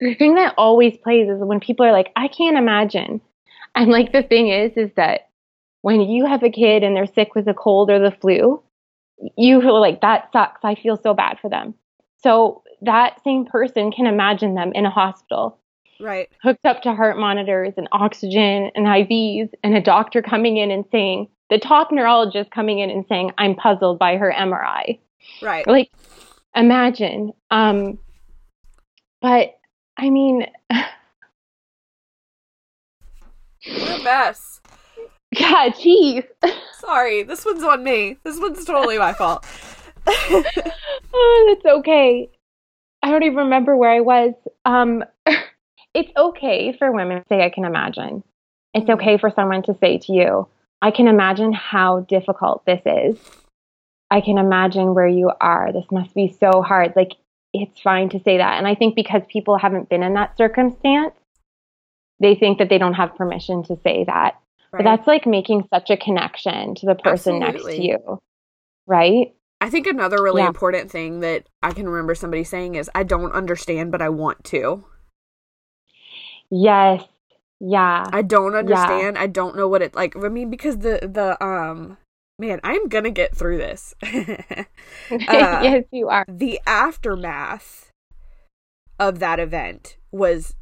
the 0.00 0.14
thing 0.14 0.34
that 0.34 0.54
always 0.58 0.96
plays 0.96 1.28
is 1.28 1.40
when 1.40 1.60
people 1.60 1.86
are 1.86 1.92
like, 1.92 2.12
I 2.14 2.28
can't 2.28 2.56
imagine. 2.56 3.20
And 3.74 3.90
like 3.90 4.12
the 4.12 4.22
thing 4.22 4.48
is, 4.48 4.72
is 4.76 4.90
that 4.96 5.28
when 5.82 6.00
you 6.00 6.26
have 6.26 6.42
a 6.42 6.50
kid 6.50 6.82
and 6.82 6.96
they're 6.96 7.06
sick 7.06 7.34
with 7.34 7.48
a 7.48 7.54
cold 7.54 7.90
or 7.90 7.98
the 7.98 8.16
flu, 8.20 8.62
you 9.36 9.60
feel 9.60 9.80
like 9.80 10.00
that 10.00 10.30
sucks. 10.32 10.60
I 10.64 10.74
feel 10.74 10.96
so 10.96 11.14
bad 11.14 11.38
for 11.40 11.48
them. 11.48 11.74
So 12.22 12.62
that 12.82 13.22
same 13.24 13.44
person 13.46 13.92
can 13.92 14.06
imagine 14.06 14.54
them 14.54 14.72
in 14.74 14.86
a 14.86 14.90
hospital 14.90 15.58
Right. 16.00 16.28
hooked 16.42 16.66
up 16.66 16.82
to 16.82 16.94
heart 16.94 17.18
monitors 17.18 17.74
and 17.76 17.88
oxygen 17.92 18.70
and 18.74 18.86
IVs, 18.86 19.50
and 19.62 19.76
a 19.76 19.80
doctor 19.80 20.22
coming 20.22 20.56
in 20.56 20.70
and 20.70 20.84
saying, 20.90 21.28
the 21.50 21.58
top 21.58 21.92
neurologist 21.92 22.50
coming 22.50 22.80
in 22.80 22.90
and 22.90 23.04
saying, 23.08 23.30
I'm 23.38 23.54
puzzled 23.54 23.98
by 23.98 24.16
her 24.16 24.34
MRI. 24.36 24.98
Right. 25.42 25.66
Like, 25.66 25.90
imagine. 26.54 27.32
Um, 27.50 27.98
but 29.20 29.58
I 29.96 30.10
mean, 30.10 30.46
What 33.66 34.00
a 34.00 34.04
mess. 34.04 34.60
God, 35.38 35.72
jeez. 35.74 36.24
Sorry, 36.78 37.22
this 37.22 37.44
one's 37.44 37.62
on 37.62 37.82
me. 37.82 38.18
This 38.24 38.38
one's 38.38 38.64
totally 38.64 38.98
my 38.98 39.12
fault. 39.12 39.44
oh, 40.06 41.46
it's 41.48 41.64
okay. 41.64 42.28
I 43.02 43.10
don't 43.10 43.22
even 43.22 43.36
remember 43.38 43.76
where 43.76 43.90
I 43.90 44.00
was. 44.00 44.34
Um, 44.64 45.04
it's 45.94 46.12
okay 46.16 46.74
for 46.78 46.92
women 46.92 47.22
to 47.22 47.28
say, 47.28 47.42
I 47.44 47.50
can 47.50 47.64
imagine. 47.64 48.22
It's 48.74 48.86
Mhm. 48.86 48.94
okay 48.94 49.18
for 49.18 49.30
someone 49.30 49.62
to 49.64 49.74
say 49.74 49.98
to 49.98 50.12
you, 50.12 50.48
I 50.82 50.90
can 50.90 51.08
imagine 51.08 51.52
how 51.52 52.00
difficult 52.00 52.64
this 52.66 52.82
is. 52.84 53.18
I 54.10 54.20
can 54.20 54.36
imagine 54.38 54.94
where 54.94 55.08
you 55.08 55.32
are. 55.40 55.72
This 55.72 55.90
must 55.90 56.14
be 56.14 56.28
so 56.28 56.62
hard. 56.62 56.94
Like, 56.96 57.12
it's 57.52 57.80
fine 57.80 58.08
to 58.10 58.20
say 58.20 58.38
that. 58.38 58.58
And 58.58 58.66
I 58.66 58.74
think 58.74 58.94
because 58.94 59.22
people 59.28 59.56
haven't 59.56 59.88
been 59.88 60.02
in 60.02 60.14
that 60.14 60.36
circumstance, 60.36 61.14
they 62.20 62.34
think 62.34 62.58
that 62.58 62.68
they 62.68 62.78
don't 62.78 62.94
have 62.94 63.16
permission 63.16 63.62
to 63.64 63.76
say 63.82 64.04
that. 64.04 64.38
But 64.76 64.84
Right. 64.84 64.96
that's 64.96 65.06
like 65.06 65.24
making 65.24 65.68
such 65.72 65.90
a 65.90 65.96
connection 65.96 66.74
to 66.74 66.86
the 66.86 66.96
person 66.96 67.38
next 67.38 67.64
to 67.64 67.80
you. 67.80 68.20
Right? 68.86 69.32
I 69.60 69.70
think 69.70 69.86
another 69.86 70.20
really 70.20 70.42
Yeah. 70.42 70.48
important 70.48 70.90
thing 70.90 71.20
that 71.20 71.46
I 71.62 71.70
can 71.72 71.88
remember 71.88 72.14
somebody 72.16 72.42
saying 72.42 72.74
is, 72.74 72.90
"I 72.94 73.04
don't 73.04 73.32
understand, 73.32 73.92
but 73.92 74.02
I 74.02 74.08
want 74.08 74.42
to." 74.44 74.84
Yes. 76.50 77.02
Yeah. 77.60 78.04
I 78.12 78.22
don't 78.22 78.54
understand. 78.54 79.16
I 79.16 79.26
don't 79.28 79.56
know 79.56 79.68
what 79.68 79.80
it 79.80 79.94
like. 79.94 80.16
I 80.16 80.28
mean, 80.28 80.50
because 80.50 80.78
the 80.78 80.98
the 81.02 81.42
um 81.44 81.96
man, 82.38 82.60
I'm 82.64 82.88
gonna 82.88 83.10
get 83.10 83.34
through 83.34 83.58
this. 83.58 83.94
Uh, 84.02 84.66
yes, 85.62 85.84
you 85.92 86.08
are. 86.08 86.24
the 86.28 86.58
aftermath 86.66 87.90
of 88.98 89.18
that 89.20 89.38
event 89.38 89.96
was 90.10 90.54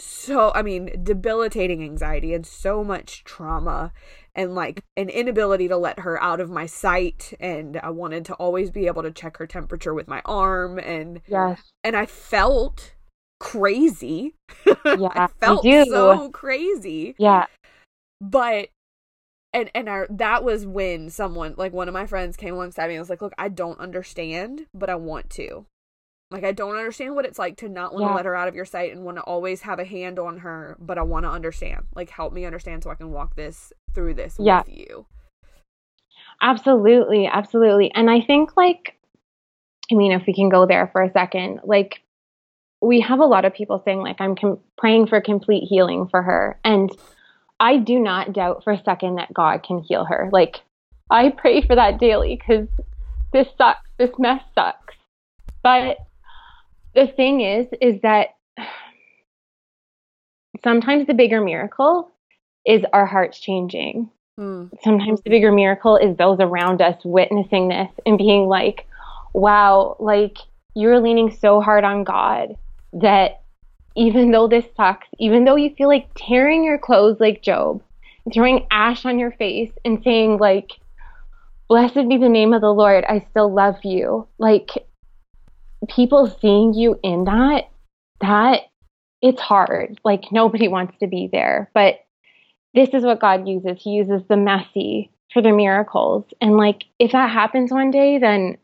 so 0.00 0.52
I 0.54 0.62
mean, 0.62 1.02
debilitating 1.02 1.82
anxiety 1.82 2.34
and 2.34 2.46
so 2.46 2.82
much 2.84 3.24
trauma 3.24 3.92
and 4.34 4.54
like 4.54 4.82
an 4.96 5.08
inability 5.08 5.68
to 5.68 5.76
let 5.76 6.00
her 6.00 6.22
out 6.22 6.40
of 6.40 6.50
my 6.50 6.66
sight 6.66 7.34
and 7.40 7.78
I 7.82 7.90
wanted 7.90 8.24
to 8.26 8.34
always 8.34 8.70
be 8.70 8.86
able 8.86 9.02
to 9.02 9.10
check 9.10 9.36
her 9.38 9.46
temperature 9.46 9.92
with 9.94 10.08
my 10.08 10.22
arm 10.24 10.78
and 10.78 11.20
Yes. 11.26 11.70
and 11.84 11.96
I 11.96 12.06
felt 12.06 12.94
crazy. 13.38 14.34
Yeah, 14.84 15.08
I 15.14 15.26
felt 15.26 15.64
so 15.64 16.30
crazy 16.30 17.14
Yeah. 17.18 17.46
but 18.20 18.68
and 19.52 19.70
and 19.74 19.88
I, 19.90 20.06
that 20.10 20.44
was 20.44 20.64
when 20.66 21.10
someone 21.10 21.54
like 21.56 21.72
one 21.72 21.88
of 21.88 21.94
my 21.94 22.06
friends 22.06 22.36
came 22.36 22.54
alongside 22.54 22.88
me 22.88 22.94
and 22.94 23.00
was 23.00 23.10
like 23.10 23.22
look 23.22 23.32
i 23.38 23.48
don't 23.48 23.78
understand 23.80 24.66
but 24.74 24.88
i 24.90 24.94
want 24.94 25.28
to 25.30 25.66
like 26.30 26.44
i 26.44 26.52
don't 26.52 26.76
understand 26.76 27.14
what 27.14 27.24
it's 27.24 27.38
like 27.38 27.56
to 27.56 27.68
not 27.68 27.92
want 27.92 28.04
to 28.04 28.08
Yeah. 28.10 28.14
let 28.14 28.24
her 28.26 28.36
out 28.36 28.48
of 28.48 28.54
your 28.54 28.64
sight 28.64 28.92
and 28.92 29.04
want 29.04 29.16
to 29.16 29.22
always 29.22 29.62
have 29.62 29.78
a 29.78 29.84
hand 29.84 30.18
on 30.18 30.38
her 30.38 30.76
but 30.80 30.98
i 30.98 31.02
want 31.02 31.24
to 31.24 31.30
understand 31.30 31.86
like 31.94 32.10
help 32.10 32.32
me 32.32 32.44
understand 32.44 32.82
so 32.84 32.90
i 32.90 32.94
can 32.94 33.10
walk 33.10 33.34
this 33.36 33.72
through 33.94 34.14
this 34.14 34.36
Yeah. 34.38 34.62
with 34.66 34.76
you 34.76 35.06
Absolutely. 36.42 37.26
Absolutely. 37.26 37.92
And 37.94 38.10
I 38.10 38.22
think, 38.22 38.56
like, 38.56 38.96
I 39.92 39.94
mean, 39.94 40.12
if 40.12 40.22
we 40.26 40.32
can 40.34 40.48
go 40.48 40.66
there 40.66 40.88
for 40.92 41.02
a 41.02 41.12
second, 41.12 41.60
like, 41.64 42.00
we 42.80 43.00
have 43.00 43.18
a 43.18 43.26
lot 43.26 43.44
of 43.44 43.52
people 43.52 43.82
saying, 43.84 43.98
like, 44.00 44.20
I'm 44.20 44.36
com- 44.36 44.60
praying 44.78 45.08
for 45.08 45.20
complete 45.20 45.64
healing 45.68 46.08
for 46.08 46.22
her. 46.22 46.58
And 46.64 46.90
I 47.58 47.76
do 47.76 47.98
not 47.98 48.32
doubt 48.32 48.64
for 48.64 48.72
a 48.72 48.82
second 48.84 49.16
that 49.16 49.34
God 49.34 49.62
can 49.62 49.80
heal 49.82 50.06
her. 50.06 50.30
Like, 50.32 50.62
I 51.10 51.28
pray 51.28 51.60
for 51.60 51.74
that 51.76 52.00
daily 52.00 52.36
because 52.36 52.68
this 53.34 53.48
sucks. 53.58 53.86
This 53.98 54.10
mess 54.18 54.40
sucks. 54.54 54.94
But 55.62 55.98
the 56.94 57.06
thing 57.06 57.40
is, 57.40 57.66
is 57.80 58.00
that 58.02 58.28
sometimes 60.64 61.06
the 61.06 61.14
bigger 61.14 61.40
miracle 61.40 62.10
is 62.66 62.82
our 62.92 63.06
hearts 63.06 63.40
changing 63.40 64.10
Hmm. 64.40 64.68
sometimes 64.82 65.20
the 65.20 65.28
bigger 65.28 65.52
miracle 65.52 65.98
is 65.98 66.16
those 66.16 66.38
around 66.40 66.80
us 66.80 66.96
witnessing 67.04 67.68
this 67.68 67.90
and 68.06 68.16
being 68.16 68.46
like, 68.46 68.86
wow, 69.34 69.96
like 70.00 70.38
you're 70.74 70.98
leaning 70.98 71.30
so 71.30 71.60
hard 71.60 71.84
on 71.84 72.04
God 72.04 72.56
that 72.94 73.42
even 73.96 74.30
though 74.30 74.48
this 74.48 74.64
sucks, 74.78 75.06
even 75.18 75.44
though 75.44 75.56
you 75.56 75.74
feel 75.76 75.88
like 75.88 76.08
tearing 76.16 76.64
your 76.64 76.78
clothes 76.78 77.18
like 77.20 77.42
Job, 77.42 77.82
throwing 78.32 78.66
ash 78.70 79.04
on 79.04 79.18
your 79.18 79.32
face 79.32 79.72
and 79.84 80.02
saying, 80.02 80.38
like, 80.38 80.70
blessed 81.68 82.08
be 82.08 82.16
the 82.16 82.30
name 82.30 82.54
of 82.54 82.62
the 82.62 82.72
Lord, 82.72 83.04
I 83.04 83.26
still 83.30 83.52
love 83.54 83.76
you. 83.84 84.26
Like, 84.38 84.70
people 85.88 86.34
seeing 86.40 86.74
you 86.74 86.98
in 87.02 87.24
that, 87.24 87.68
that 88.20 88.62
it's 89.22 89.40
hard. 89.40 90.00
Like, 90.04 90.24
nobody 90.32 90.68
wants 90.68 90.98
to 91.00 91.06
be 91.06 91.28
there. 91.30 91.70
But 91.74 92.00
this 92.74 92.90
is 92.90 93.02
what 93.02 93.20
God 93.20 93.48
uses. 93.48 93.82
He 93.82 93.90
uses 93.90 94.22
the 94.28 94.36
messy 94.36 95.10
for 95.32 95.42
the 95.42 95.52
miracles. 95.52 96.24
And 96.40 96.56
like 96.56 96.84
if 96.98 97.12
that 97.12 97.30
happens 97.30 97.70
one 97.72 97.90
day, 97.90 98.18
then 98.18 98.58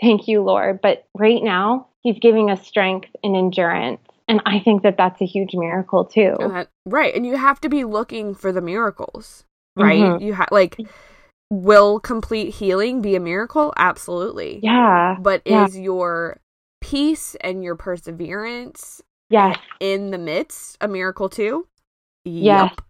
thank 0.00 0.26
you, 0.28 0.42
Lord. 0.42 0.80
But 0.82 1.06
right 1.14 1.42
now, 1.42 1.88
He's 2.00 2.18
giving 2.18 2.50
us 2.50 2.66
strength 2.66 3.08
and 3.22 3.34
endurance. 3.34 4.00
And 4.28 4.42
I 4.44 4.60
think 4.60 4.82
that 4.82 4.96
that's 4.98 5.22
a 5.22 5.26
huge 5.26 5.54
miracle 5.54 6.04
too. 6.04 6.36
Right 6.86 7.14
and 7.14 7.26
you 7.26 7.36
have 7.36 7.60
to 7.62 7.68
be 7.68 7.84
looking 7.84 8.34
for 8.34 8.52
the 8.52 8.60
miracles 8.60 9.44
right 9.76 9.98
Mhm. 9.98 10.20
you 10.20 10.34
have 10.34 10.48
like 10.52 10.78
will 11.50 11.98
complete 11.98 12.54
healing 12.54 13.00
be 13.00 13.16
a 13.16 13.20
miracle 13.20 13.72
absolutely 13.76 14.60
Yeah. 14.62 15.16
but 15.18 15.42
Yeah. 15.44 15.64
is 15.64 15.78
your 15.78 16.40
peace 16.84 17.34
and 17.40 17.62
your 17.64 17.76
perseverance 17.76 19.02
Yes. 19.30 19.58
in 19.80 20.10
the 20.10 20.18
midst 20.18 20.76
a 20.80 20.88
miracle 20.88 21.28
too 21.28 21.66
Yes. 22.24 22.70
Yep. 22.70 22.86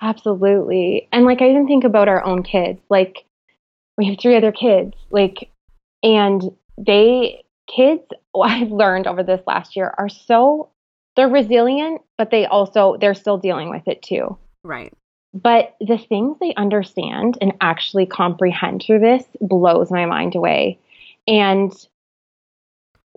Absolutely. 0.00 1.08
And 1.12 1.24
like 1.24 1.42
I 1.42 1.50
even 1.50 1.66
think 1.66 1.84
about 1.84 2.08
our 2.08 2.24
own 2.24 2.42
kids. 2.42 2.80
Like 2.88 3.24
we 3.96 4.06
have 4.06 4.18
three 4.20 4.36
other 4.36 4.52
kids. 4.52 4.94
Like 5.10 5.50
and 6.02 6.42
they 6.78 7.44
kids 7.74 8.02
I've 8.42 8.70
learned 8.70 9.06
over 9.06 9.22
this 9.22 9.40
last 9.46 9.76
year 9.76 9.92
are 9.98 10.08
so 10.08 10.70
they're 11.16 11.28
resilient, 11.28 12.02
but 12.16 12.30
they 12.30 12.46
also 12.46 12.96
they're 13.00 13.14
still 13.14 13.38
dealing 13.38 13.70
with 13.70 13.86
it 13.86 14.02
too. 14.02 14.38
Right. 14.64 14.92
But 15.34 15.76
the 15.80 15.98
things 15.98 16.36
they 16.40 16.54
understand 16.54 17.36
and 17.40 17.52
actually 17.60 18.06
comprehend 18.06 18.82
through 18.86 19.00
this 19.00 19.24
blows 19.40 19.90
my 19.90 20.06
mind 20.06 20.34
away. 20.34 20.78
And 21.26 21.72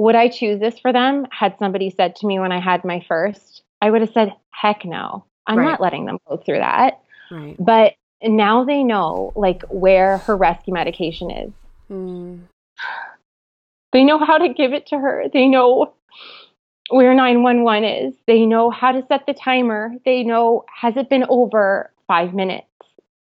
would 0.02 0.16
I 0.16 0.30
choose 0.30 0.60
this 0.60 0.80
for 0.80 0.92
them? 0.92 1.28
Had 1.30 1.56
somebody 1.60 1.92
said 1.92 2.16
to 2.18 2.28
me 2.28 2.40
when 2.40 2.52
I 2.52 2.60
had 2.60 2.84
my 2.84 3.06
first, 3.08 3.62
I 3.84 3.92
would 3.92 4.02
have 4.02 4.12
said, 4.12 4.34
heck 4.50 4.84
no. 4.84 5.26
I'm 5.46 5.60
Right. 5.60 5.66
not 5.66 5.80
letting 5.80 6.06
them 6.06 6.18
go 6.28 6.38
through 6.38 6.58
that. 6.58 7.02
Right. 7.30 7.56
But 7.60 7.94
now 8.24 8.64
they 8.64 8.84
know 8.84 9.32
like 9.36 9.62
where 9.70 10.18
her 10.20 10.36
rescue 10.36 10.74
medication 10.74 11.30
is. 11.30 11.52
Mm. 11.92 12.40
They 13.94 14.04
know 14.04 14.18
how 14.18 14.40
to 14.40 14.50
give 14.50 14.74
it 14.74 14.88
to 14.88 14.98
her. 14.98 15.26
They 15.32 15.48
know 15.48 15.94
where 16.90 17.14
911 17.14 17.84
is. 17.84 18.16
They 18.26 18.48
know 18.48 18.72
how 18.72 18.92
to 18.94 19.06
set 19.08 19.28
the 19.28 19.36
timer. 19.36 19.92
They 20.04 20.24
know 20.24 20.66
has 20.82 20.98
it 20.98 21.10
been 21.10 21.26
over 21.30 21.92
5 22.08 22.34
minutes. 22.34 22.66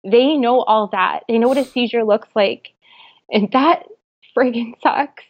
They 0.04 0.38
know 0.38 0.62
all 0.62 0.88
that. 0.92 1.22
They 1.28 1.40
know 1.40 1.48
what 1.48 1.58
a 1.58 1.66
seizure 1.66 2.04
looks 2.04 2.30
like. 2.36 2.74
And 3.32 3.52
that 3.52 3.88
friggin' 4.38 4.80
sucks. 4.84 5.24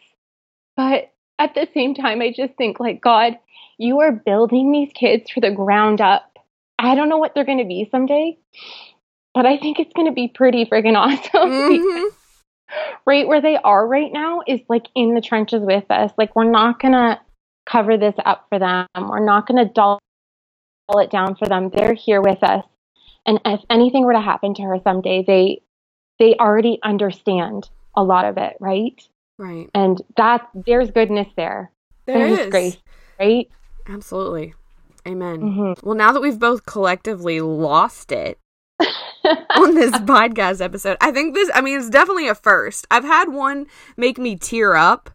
But 0.76 1.11
at 1.41 1.56
the 1.56 1.67
same 1.73 1.93
time 1.95 2.21
I 2.21 2.32
just 2.32 2.54
think 2.56 2.80
like 2.80 3.01
god, 3.01 3.38
you 3.77 3.99
are 4.01 4.12
building 4.12 4.71
these 4.71 4.91
kids 4.93 5.30
for 5.32 5.39
the 5.41 5.51
ground 5.51 5.99
up. 6.01 6.38
I 6.77 6.95
don't 6.95 7.10
know 7.10 7.17
what 7.17 7.34
they're 7.34 7.45
going 7.45 7.58
to 7.58 7.65
be 7.65 7.88
someday, 7.91 8.38
but 9.34 9.45
I 9.45 9.58
think 9.58 9.80
it's 9.80 9.93
going 9.93 10.08
to 10.08 10.13
be 10.13 10.27
pretty 10.27 10.65
friggin' 10.65 10.95
awesome. 10.95 11.49
Mhm. 12.71 12.95
right 13.06 13.27
where 13.27 13.41
they 13.41 13.58
are 13.58 13.86
right 13.86 14.13
now 14.13 14.41
is 14.47 14.62
like 14.69 14.86
in 14.95 15.13
the 15.13 15.21
trenches 15.21 15.62
with 15.62 15.84
us. 15.89 16.12
Like 16.17 16.36
we're 16.38 16.49
not 16.49 16.80
gonna 16.80 17.19
cover 17.65 17.97
this 17.97 18.15
up 18.25 18.45
for 18.49 18.60
them. 18.60 18.88
We're 18.95 19.25
not 19.25 19.45
gonna 19.45 19.65
dull 19.65 19.99
it 20.95 21.12
down 21.12 21.36
for 21.36 21.47
them. 21.47 21.69
They're 21.69 21.93
here 21.93 22.21
with 22.21 22.41
us. 22.43 22.63
And 23.25 23.41
if 23.45 23.62
anything 23.69 24.04
were 24.06 24.13
to 24.13 24.21
happen 24.21 24.54
to 24.56 24.62
her 24.63 24.80
someday, 24.84 25.23
they 25.25 25.62
they 26.19 26.36
already 26.36 26.80
understand 26.84 27.69
a 27.95 28.04
lot 28.04 28.25
of 28.25 28.38
it, 28.38 28.56
right? 28.60 29.01
Right. 29.41 29.69
And 29.73 29.99
that 30.17 30.47
there's 30.54 30.91
goodness 30.91 31.27
there. 31.36 31.71
There 32.06 32.17
there's 32.19 32.39
is. 32.45 32.49
grace, 32.51 32.77
right? 33.19 33.49
Absolutely. 33.88 34.54
Amen. 35.08 35.41
Mhm. 35.41 35.84
Well, 35.84 35.95
now 35.95 36.12
that 36.12 36.21
we've 36.21 36.38
both 36.38 36.67
collectively 36.67 37.41
lost 37.41 38.12
it 38.12 38.38
on 38.80 39.73
this 39.73 39.91
podcast 40.01 40.62
episode, 40.62 40.95
I 41.01 41.12
think 41.12 41.34
this, 41.34 41.49
I 41.56 41.62
mean, 41.62 41.80
it's 41.80 41.89
definitely 41.89 42.27
a 42.27 42.36
first. 42.36 42.86
I've 42.91 43.04
had 43.04 43.30
one 43.30 43.65
make 43.97 44.19
me 44.19 44.36
tear 44.36 44.75
up, 44.75 45.10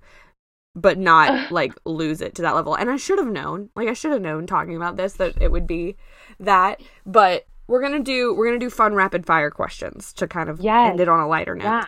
but 0.74 0.98
not 0.98 1.50
like 1.52 1.72
lose 1.84 2.20
it 2.20 2.34
to 2.34 2.42
that 2.42 2.56
level. 2.56 2.74
And 2.74 2.90
I 2.90 2.96
should 2.96 3.18
have 3.20 3.28
known, 3.28 3.70
like, 3.76 3.86
I 3.88 3.92
should 3.92 4.10
have 4.10 4.22
known 4.22 4.46
talking 4.48 4.74
about 4.74 4.96
this 4.96 5.12
that 5.14 5.40
it 5.40 5.52
would 5.52 5.68
be 5.68 5.96
that. 6.40 6.80
But 7.06 7.46
we're 7.68 7.80
going 7.80 7.92
to 7.96 8.02
do, 8.02 8.34
we're 8.34 8.46
going 8.48 8.58
to 8.58 8.66
do 8.66 8.70
fun 8.70 8.94
rapid 8.94 9.24
fire 9.24 9.50
questions 9.52 10.12
to 10.14 10.26
kind 10.26 10.48
of 10.48 10.58
Yes. 10.60 10.90
end 10.90 11.00
it 11.00 11.08
on 11.08 11.20
a 11.20 11.28
lighter 11.28 11.54
note. 11.54 11.64
Yeah. 11.64 11.84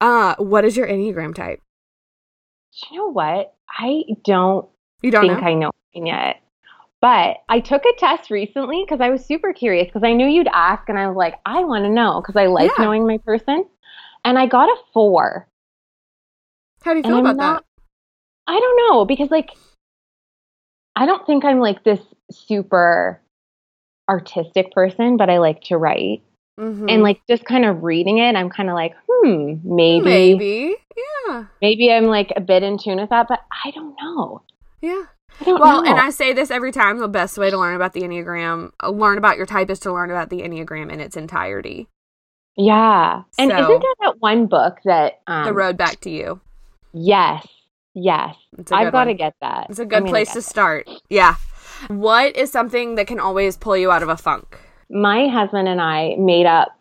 Uh, 0.00 0.34
what 0.38 0.64
is 0.64 0.76
your 0.76 0.86
Enneagram 0.86 1.34
type? 1.34 1.60
you 2.90 2.98
know 2.98 3.10
what? 3.10 3.54
I 3.68 4.04
don't 4.24 4.68
You 5.02 5.10
don't 5.10 5.22
think 5.26 5.40
know? 5.42 5.46
I 5.46 5.54
know 5.54 5.70
yet. 5.92 6.40
But 7.00 7.38
I 7.48 7.60
took 7.60 7.82
a 7.84 7.92
test 7.98 8.30
recently 8.30 8.84
because 8.84 9.00
I 9.00 9.10
was 9.10 9.24
super 9.24 9.52
curious 9.52 9.86
because 9.86 10.04
I 10.04 10.12
knew 10.12 10.26
you'd 10.26 10.48
ask 10.52 10.88
and 10.88 10.98
I 10.98 11.08
was 11.08 11.16
like, 11.16 11.34
I 11.46 11.64
want 11.64 11.84
to 11.84 11.90
know 11.90 12.20
because 12.20 12.36
I 12.36 12.46
like 12.46 12.70
Yeah. 12.78 12.84
knowing 12.84 13.06
my 13.06 13.18
person. 13.18 13.64
And 14.24 14.38
I 14.38 14.46
got 14.46 14.68
a 14.68 14.76
four. 14.92 15.48
How 16.84 16.92
do 16.92 16.98
you 16.98 17.02
feel 17.02 17.16
I'm 17.16 17.26
about 17.26 17.36
not- 17.36 17.64
I 18.46 18.58
don't 18.60 18.76
know 18.88 19.04
because 19.04 19.30
like 19.30 19.50
I 20.96 21.06
don't 21.06 21.26
think 21.26 21.44
I'm 21.44 21.58
like 21.60 21.82
this 21.84 22.00
super 22.30 23.20
artistic 24.08 24.72
person, 24.72 25.16
but 25.16 25.30
I 25.30 25.38
like 25.38 25.62
to 25.64 25.76
write. 25.76 26.22
Mhm. 26.60 26.90
And 26.92 27.02
like 27.02 27.20
just 27.28 27.44
kind 27.44 27.64
of 27.64 27.82
reading 27.82 28.18
it, 28.18 28.36
I'm 28.36 28.50
kind 28.50 28.68
of 28.68 28.74
like, 28.74 28.92
hmm, 29.08 29.54
maybe, 29.64 30.04
maybe 30.04 30.76
yeah, 31.28 31.44
maybe. 31.62 31.90
I'm 31.90 32.04
like 32.06 32.32
a 32.36 32.40
bit 32.40 32.62
in 32.62 32.76
tune 32.78 32.98
with 33.00 33.08
that, 33.10 33.26
but 33.28 33.40
I 33.64 33.70
don't 33.70 33.94
know. 34.02 34.42
Yeah. 34.82 35.04
I 35.40 35.44
don't 35.44 35.60
Well, 35.60 35.82
know. 35.82 35.90
and 35.90 35.98
I 35.98 36.10
say 36.10 36.32
this 36.34 36.50
every 36.50 36.70
time 36.72 36.98
the 36.98 37.08
best 37.08 37.38
way 37.38 37.48
to 37.50 37.56
learn 37.56 37.74
about 37.76 37.94
the 37.94 38.02
Enneagram, 38.02 38.72
uh, 38.82 38.90
learn 38.90 39.16
about 39.16 39.36
your 39.38 39.46
type 39.46 39.70
is 39.70 39.78
to 39.80 39.92
learn 39.92 40.10
about 40.10 40.28
the 40.28 40.42
Enneagram 40.42 40.92
in 40.92 41.00
its 41.00 41.16
entirety. 41.16 41.88
yeah. 42.56 43.22
And 43.38 43.50
So- 43.50 43.56
isn't 43.56 43.80
there 43.80 43.94
that 44.00 44.14
one 44.20 44.46
book 44.46 44.78
that 44.84 45.20
um, 45.26 45.44
the 45.46 45.54
road 45.54 45.76
back 45.78 46.00
to 46.00 46.10
you. 46.10 46.40
Yes, 46.92 47.46
yes. 47.94 48.34
I've 48.70 48.92
got 48.92 49.04
to 49.04 49.14
get 49.14 49.34
that. 49.40 49.68
It's 49.70 49.78
a 49.78 49.86
good 49.86 50.04
place 50.06 50.32
to 50.34 50.42
start. 50.42 50.88
Yeah. 51.08 51.36
What 51.88 52.36
is 52.36 52.50
something 52.52 52.96
that 52.96 53.06
can 53.06 53.18
always 53.20 53.56
pull 53.56 53.76
you 53.76 53.90
out 53.90 54.02
of 54.02 54.08
a 54.10 54.16
funk? 54.16 54.58
My 54.90 55.28
husband 55.28 55.68
and 55.68 55.80
I 55.80 56.16
made 56.18 56.46
up 56.46 56.80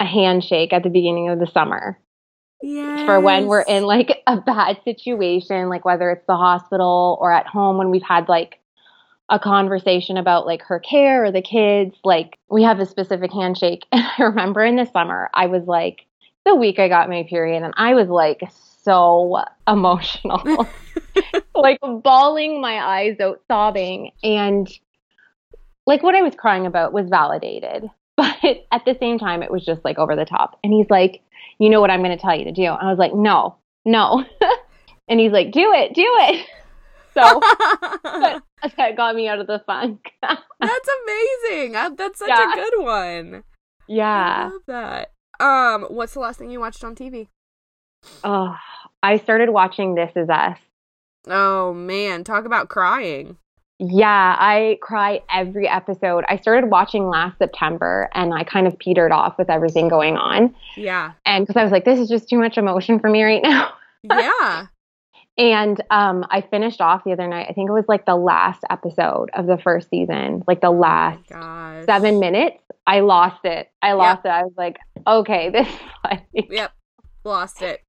a 0.00 0.04
handshake 0.04 0.72
at 0.72 0.82
the 0.82 0.90
beginning 0.90 1.28
of 1.28 1.38
the 1.38 1.46
summer 1.46 1.98
Yeah. 2.60 3.06
for 3.06 3.20
when 3.20 3.46
we're 3.46 3.62
in 3.62 3.84
like 3.84 4.22
a 4.26 4.36
bad 4.40 4.78
situation, 4.84 5.68
like 5.68 5.84
whether 5.84 6.10
it's 6.10 6.26
the 6.26 6.36
hospital 6.36 7.16
or 7.20 7.32
at 7.32 7.46
home 7.46 7.78
when 7.78 7.90
we've 7.90 8.02
had 8.02 8.28
like 8.28 8.58
a 9.30 9.38
conversation 9.38 10.16
about 10.16 10.46
like 10.46 10.62
her 10.62 10.78
care 10.80 11.24
or 11.24 11.30
the 11.32 11.40
kids. 11.40 11.96
Like 12.04 12.38
we 12.50 12.62
have 12.64 12.80
a 12.80 12.86
specific 12.86 13.32
handshake. 13.32 13.86
And 13.92 14.04
I 14.18 14.22
remember 14.24 14.62
in 14.64 14.76
the 14.76 14.84
summer, 14.86 15.30
I 15.32 15.46
was 15.46 15.64
like, 15.66 16.06
the 16.44 16.54
week 16.54 16.78
I 16.78 16.88
got 16.88 17.08
my 17.08 17.22
period, 17.22 17.62
and 17.62 17.72
I 17.78 17.94
was 17.94 18.08
like 18.08 18.42
so 18.82 19.42
emotional, 19.66 20.66
like 21.54 21.78
bawling 21.80 22.60
my 22.60 22.78
eyes 22.84 23.18
out, 23.18 23.40
sobbing. 23.48 24.10
And 24.22 24.68
like 25.86 26.02
what 26.02 26.14
I 26.14 26.22
was 26.22 26.34
crying 26.34 26.66
about 26.66 26.92
was 26.92 27.08
validated. 27.08 27.84
But 28.16 28.36
at 28.70 28.84
the 28.84 28.96
same 29.00 29.18
time, 29.18 29.42
it 29.42 29.50
was 29.50 29.64
just 29.64 29.84
like 29.84 29.98
over 29.98 30.14
the 30.14 30.24
top. 30.24 30.56
And 30.62 30.72
he's 30.72 30.88
like, 30.88 31.20
you 31.58 31.68
know 31.68 31.80
what 31.80 31.90
I'm 31.90 32.00
going 32.00 32.16
to 32.16 32.22
tell 32.22 32.36
you 32.38 32.44
to 32.44 32.52
do? 32.52 32.62
And 32.62 32.78
I 32.80 32.88
was 32.88 32.98
like, 32.98 33.12
no, 33.12 33.56
no. 33.84 34.24
and 35.08 35.18
he's 35.18 35.32
like, 35.32 35.50
do 35.50 35.72
it, 35.72 35.94
do 35.94 36.06
it. 36.06 36.46
So 37.14 37.40
that 38.76 38.96
got 38.96 39.14
me 39.14 39.28
out 39.28 39.38
of 39.40 39.46
the 39.46 39.60
funk. 39.66 40.00
That's 40.20 40.88
amazing. 41.04 41.76
I- 41.76 41.90
That's 41.96 42.18
such 42.18 42.28
Yeah. 42.28 42.52
a 42.52 42.54
good 42.54 42.82
one. 42.84 43.34
I 43.36 43.42
yeah. 43.88 44.50
love 44.52 44.62
that. 44.66 45.12
Um, 45.40 45.84
what's 45.90 46.14
the 46.14 46.20
last 46.20 46.38
thing 46.38 46.50
you 46.50 46.60
watched 46.60 46.82
on 46.84 46.94
TV? 46.96 47.28
Oh, 48.24 48.56
I 49.02 49.18
started 49.18 49.50
watching 49.50 49.94
This 49.94 50.10
Is 50.16 50.28
Us. 50.28 50.58
Oh 51.28 51.72
man, 51.72 52.22
talk 52.24 52.44
about 52.46 52.68
crying. 52.68 53.36
Yeah, 53.80 54.36
I 54.38 54.78
cry 54.82 55.20
every 55.32 55.68
episode. 55.68 56.24
I 56.28 56.36
started 56.38 56.70
watching 56.70 57.08
last 57.08 57.38
September 57.38 58.08
and 58.14 58.32
I 58.32 58.44
kind 58.44 58.66
of 58.68 58.78
petered 58.78 59.10
off 59.10 59.36
with 59.36 59.50
everything 59.50 59.88
going 59.88 60.16
on. 60.16 60.54
Yeah. 60.76 61.12
And 61.26 61.44
because 61.46 61.58
I 61.58 61.64
was 61.64 61.72
like, 61.72 61.84
this 61.84 61.98
is 61.98 62.08
just 62.08 62.28
too 62.28 62.38
much 62.38 62.56
emotion 62.56 63.00
for 63.00 63.10
me 63.10 63.22
right 63.24 63.42
now. 63.42 63.72
Yeah. 64.04 64.66
And 65.38 65.80
um, 65.90 66.26
I 66.30 66.42
finished 66.42 66.80
off 66.82 67.02
the 67.04 67.12
other 67.12 67.26
night. 67.26 67.46
I 67.48 67.54
think 67.54 67.70
it 67.70 67.72
was 67.72 67.86
like 67.88 68.04
the 68.06 68.14
last 68.16 68.60
episode 68.70 69.30
of 69.34 69.46
the 69.46 69.56
first 69.56 69.88
season, 69.88 70.44
like 70.46 70.60
the 70.60 70.70
last 70.70 71.26
Gosh. 71.28 71.86
seven 71.86 72.20
minutes. 72.20 72.58
I 72.86 73.00
lost 73.00 73.44
it. 73.44 73.70
I 73.82 73.94
lost 73.94 74.26
it. 74.26 74.28
I 74.28 74.42
was 74.44 74.52
like, 74.58 74.76
okay, 75.06 75.48
this 75.54 75.66
like 76.04 76.26
Yep. 76.34 76.70
Lost 77.24 77.62
it. 77.62 77.80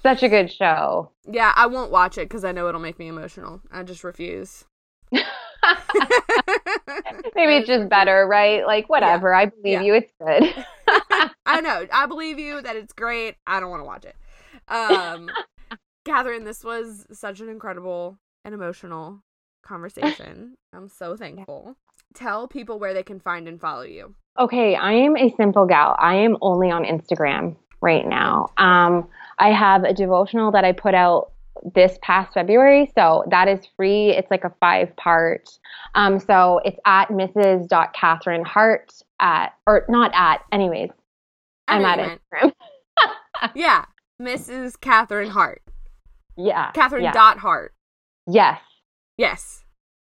such 0.00 0.22
a 0.22 0.28
good 0.28 0.50
show. 0.50 1.10
Yeah, 1.28 1.52
I 1.56 1.66
won't 1.66 1.90
watch 1.90 2.16
it 2.16 2.28
because 2.28 2.44
I 2.44 2.52
know 2.52 2.68
it'll 2.68 2.80
make 2.80 2.98
me 3.00 3.08
emotional. 3.08 3.60
I 3.72 3.82
just 3.82 4.04
refuse. 4.04 4.64
Maybe 7.34 7.56
it's 7.56 7.66
just 7.66 7.88
better, 7.88 8.26
right? 8.26 8.66
Like, 8.66 8.88
whatever. 8.88 9.34
I 9.34 9.46
believe 9.46 9.64
Yeah. 9.64 9.82
you. 9.82 9.94
It's 9.94 10.12
good. 10.20 10.64
I 11.46 11.60
know. 11.60 11.86
I 11.92 12.06
believe 12.06 12.38
you 12.38 12.60
that 12.62 12.76
it's 12.76 12.92
great. 12.92 13.36
I 13.46 13.60
don't 13.60 13.70
want 13.70 13.80
to 13.80 13.84
watch 13.86 14.04
it. 14.04 14.16
Um, 14.68 15.30
Catherine, 16.04 16.44
this 16.44 16.64
was 16.64 17.06
such 17.12 17.40
an 17.40 17.48
incredible 17.48 18.18
and 18.44 18.54
emotional 18.54 19.20
conversation. 19.62 20.54
I'm 20.72 20.88
so 20.88 21.16
thankful. 21.16 21.76
Tell 22.14 22.48
people 22.48 22.78
where 22.78 22.94
they 22.94 23.02
can 23.02 23.20
find 23.20 23.46
and 23.48 23.60
follow 23.60 23.82
you. 23.82 24.14
Okay, 24.38 24.74
I 24.76 24.92
am 24.92 25.16
a 25.16 25.34
simple 25.36 25.66
gal. 25.66 25.96
I 25.98 26.14
am 26.16 26.36
only 26.40 26.70
on 26.70 26.84
Instagram 26.84 27.56
right 27.80 28.06
now. 28.06 28.48
Um, 28.56 29.08
I 29.38 29.50
have 29.52 29.84
a 29.84 29.92
devotional 29.92 30.52
that 30.52 30.64
I 30.64 30.72
put 30.72 30.94
out 30.94 31.32
this 31.74 31.98
past 32.02 32.34
February, 32.34 32.90
so 32.96 33.24
that 33.30 33.48
is 33.48 33.60
free. 33.76 34.10
It's 34.10 34.30
like 34.30 34.44
a 34.44 34.52
five 34.60 34.94
part. 34.96 35.48
Um, 35.94 36.18
so 36.18 36.60
it's 36.64 36.78
at 36.84 37.08
Mrs. 37.08 37.68
Catherine 37.94 38.44
Hart 38.44 38.92
at 39.20 39.54
or 39.66 39.84
not 39.88 40.10
at. 40.14 40.42
Anyways, 40.52 40.90
I'm 41.66 41.84
at. 41.84 41.98
Instagram. 41.98 42.52
Yeah, 43.54 43.84
Mrs. 44.20 44.80
Catherine 44.80 45.30
Hart. 45.30 45.62
Yeah, 46.36 46.72
Catherine 46.72 47.04
yeah. 47.04 47.12
dot 47.12 47.38
Hart. 47.38 47.72
Yes, 48.26 48.60
Yes. 49.16 49.64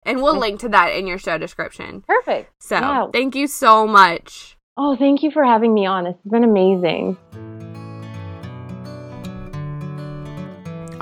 And 0.06 0.22
we'll 0.22 0.36
link 0.38 0.60
to 0.60 0.68
that 0.68 0.88
in 0.94 1.06
your 1.06 1.16
show 1.18 1.38
description. 1.38 2.02
perfect. 2.06 2.52
So 2.60 2.76
Yeah. 2.78 3.06
thank 3.12 3.34
you 3.34 3.46
so 3.46 3.86
much. 3.86 4.58
Oh, 4.76 4.96
thank 4.96 5.22
you 5.22 5.30
for 5.30 5.42
having 5.44 5.72
me 5.72 5.86
on. 5.86 6.04
This 6.04 6.16
has 6.22 6.30
been 6.30 6.44
amazing. 6.44 7.16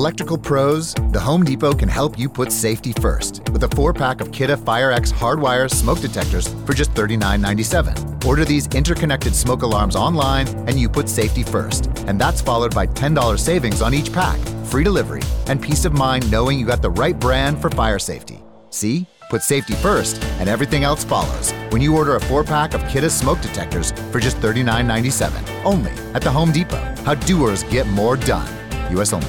Electrical 0.00 0.38
pros, 0.38 0.94
the 1.12 1.20
Home 1.20 1.44
Depot 1.44 1.74
can 1.74 1.86
help 1.86 2.18
you 2.18 2.26
put 2.26 2.50
safety 2.50 2.94
first 3.02 3.46
with 3.50 3.64
a 3.64 3.68
four 3.68 3.92
pack 3.92 4.22
of 4.22 4.30
Kidde 4.30 4.56
FireX 4.56 5.12
hardwire 5.12 5.70
smoke 5.70 6.00
detectors 6.00 6.48
for 6.64 6.72
just 6.72 6.94
$39.97. 6.94 8.24
Order 8.24 8.46
these 8.46 8.66
interconnected 8.68 9.34
smoke 9.34 9.60
alarms 9.60 9.96
online 9.96 10.48
and 10.66 10.80
you 10.80 10.88
put 10.88 11.06
safety 11.06 11.42
first. 11.42 11.88
And 12.06 12.18
that's 12.18 12.40
followed 12.40 12.74
by 12.74 12.86
$10 12.86 13.38
savings 13.38 13.82
on 13.82 13.92
each 13.92 14.10
pack, 14.10 14.40
free 14.64 14.84
delivery, 14.84 15.20
and 15.48 15.60
peace 15.60 15.84
of 15.84 15.92
mind 15.92 16.30
knowing 16.30 16.58
you 16.58 16.64
got 16.64 16.80
the 16.80 16.92
right 16.92 17.20
brand 17.20 17.60
for 17.60 17.68
fire 17.68 17.98
safety. 17.98 18.42
See? 18.70 19.04
Put 19.28 19.42
safety 19.42 19.74
first, 19.74 20.24
and 20.38 20.48
everything 20.48 20.82
else 20.82 21.04
follows 21.04 21.52
when 21.72 21.82
you 21.82 21.94
order 21.94 22.16
a 22.16 22.20
four 22.20 22.42
pack 22.42 22.72
of 22.72 22.80
Kidde 22.84 23.10
smoke 23.10 23.42
detectors 23.42 23.92
for 24.10 24.18
just 24.18 24.38
$39.97. 24.38 25.62
Only 25.66 25.92
at 26.14 26.22
the 26.22 26.30
Home 26.30 26.52
Depot. 26.52 26.94
How 27.04 27.16
doers 27.16 27.64
get 27.64 27.86
more 27.88 28.16
done. 28.16 28.48
U.S. 28.92 29.12
only. 29.12 29.28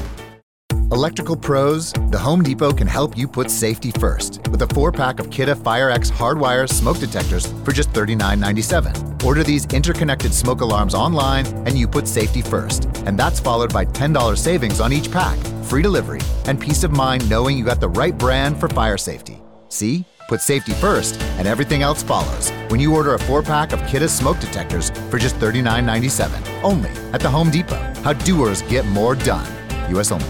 Electrical 0.92 1.38
pros, 1.38 1.94
the 2.10 2.20
Home 2.20 2.44
Depot 2.44 2.74
can 2.74 2.86
help 2.86 3.18
you 3.18 3.26
put 3.26 3.50
safety 3.50 3.92
first 3.92 4.46
with 4.50 4.62
a 4.64 4.68
four 4.68 4.92
pack 4.92 5.20
of 5.20 5.30
Kidde 5.30 5.56
FireX 5.56 6.12
hardwire 6.12 6.68
smoke 6.68 7.00
detectors 7.00 7.48
for 7.64 7.72
just 7.72 7.94
$39.97. 7.94 9.24
Order 9.24 9.44
these 9.44 9.66
interconnected 9.68 10.34
smoke 10.34 10.60
alarms 10.60 10.94
online 10.94 11.48
and 11.66 11.80
you 11.80 11.88
put 11.88 12.10
safety 12.10 12.42
first. 12.42 12.89
And 13.06 13.18
that's 13.18 13.39
followed 13.39 13.72
by 13.72 13.86
$10 13.86 14.38
savings 14.38 14.82
on 14.82 14.92
each 14.92 15.10
pack, 15.10 15.38
free 15.64 15.82
delivery, 15.82 16.20
and 16.46 16.60
peace 16.60 16.84
of 16.84 16.92
mind 16.92 17.30
knowing 17.30 17.58
you 17.58 17.64
got 17.64 17.80
the 17.80 17.88
right 17.88 18.18
brand 18.18 18.60
for 18.60 18.68
fire 18.68 18.98
safety. 18.98 19.42
See? 19.70 20.04
Put 20.28 20.42
safety 20.42 20.74
first, 20.74 21.16
and 21.39 21.48
everything 21.48 21.84
else 21.84 22.04
follows 22.04 22.52
when 22.68 22.82
you 22.82 22.94
order 22.94 23.14
a 23.14 23.20
four 23.20 23.42
pack 23.42 23.72
of 23.72 23.80
Kidde 23.84 24.10
smoke 24.10 24.42
detectors 24.42 24.89
for 25.10 25.18
just 25.18 25.36
$39.97. 25.38 26.64
Only 26.64 26.92
at 27.14 27.22
the 27.22 27.30
Home 27.30 27.50
Depot. 27.50 27.80
How 28.04 28.12
doers 28.12 28.62
get 28.64 28.86
more 28.88 29.16
done. 29.16 29.48
U.S. 29.92 30.12
only. 30.12 30.28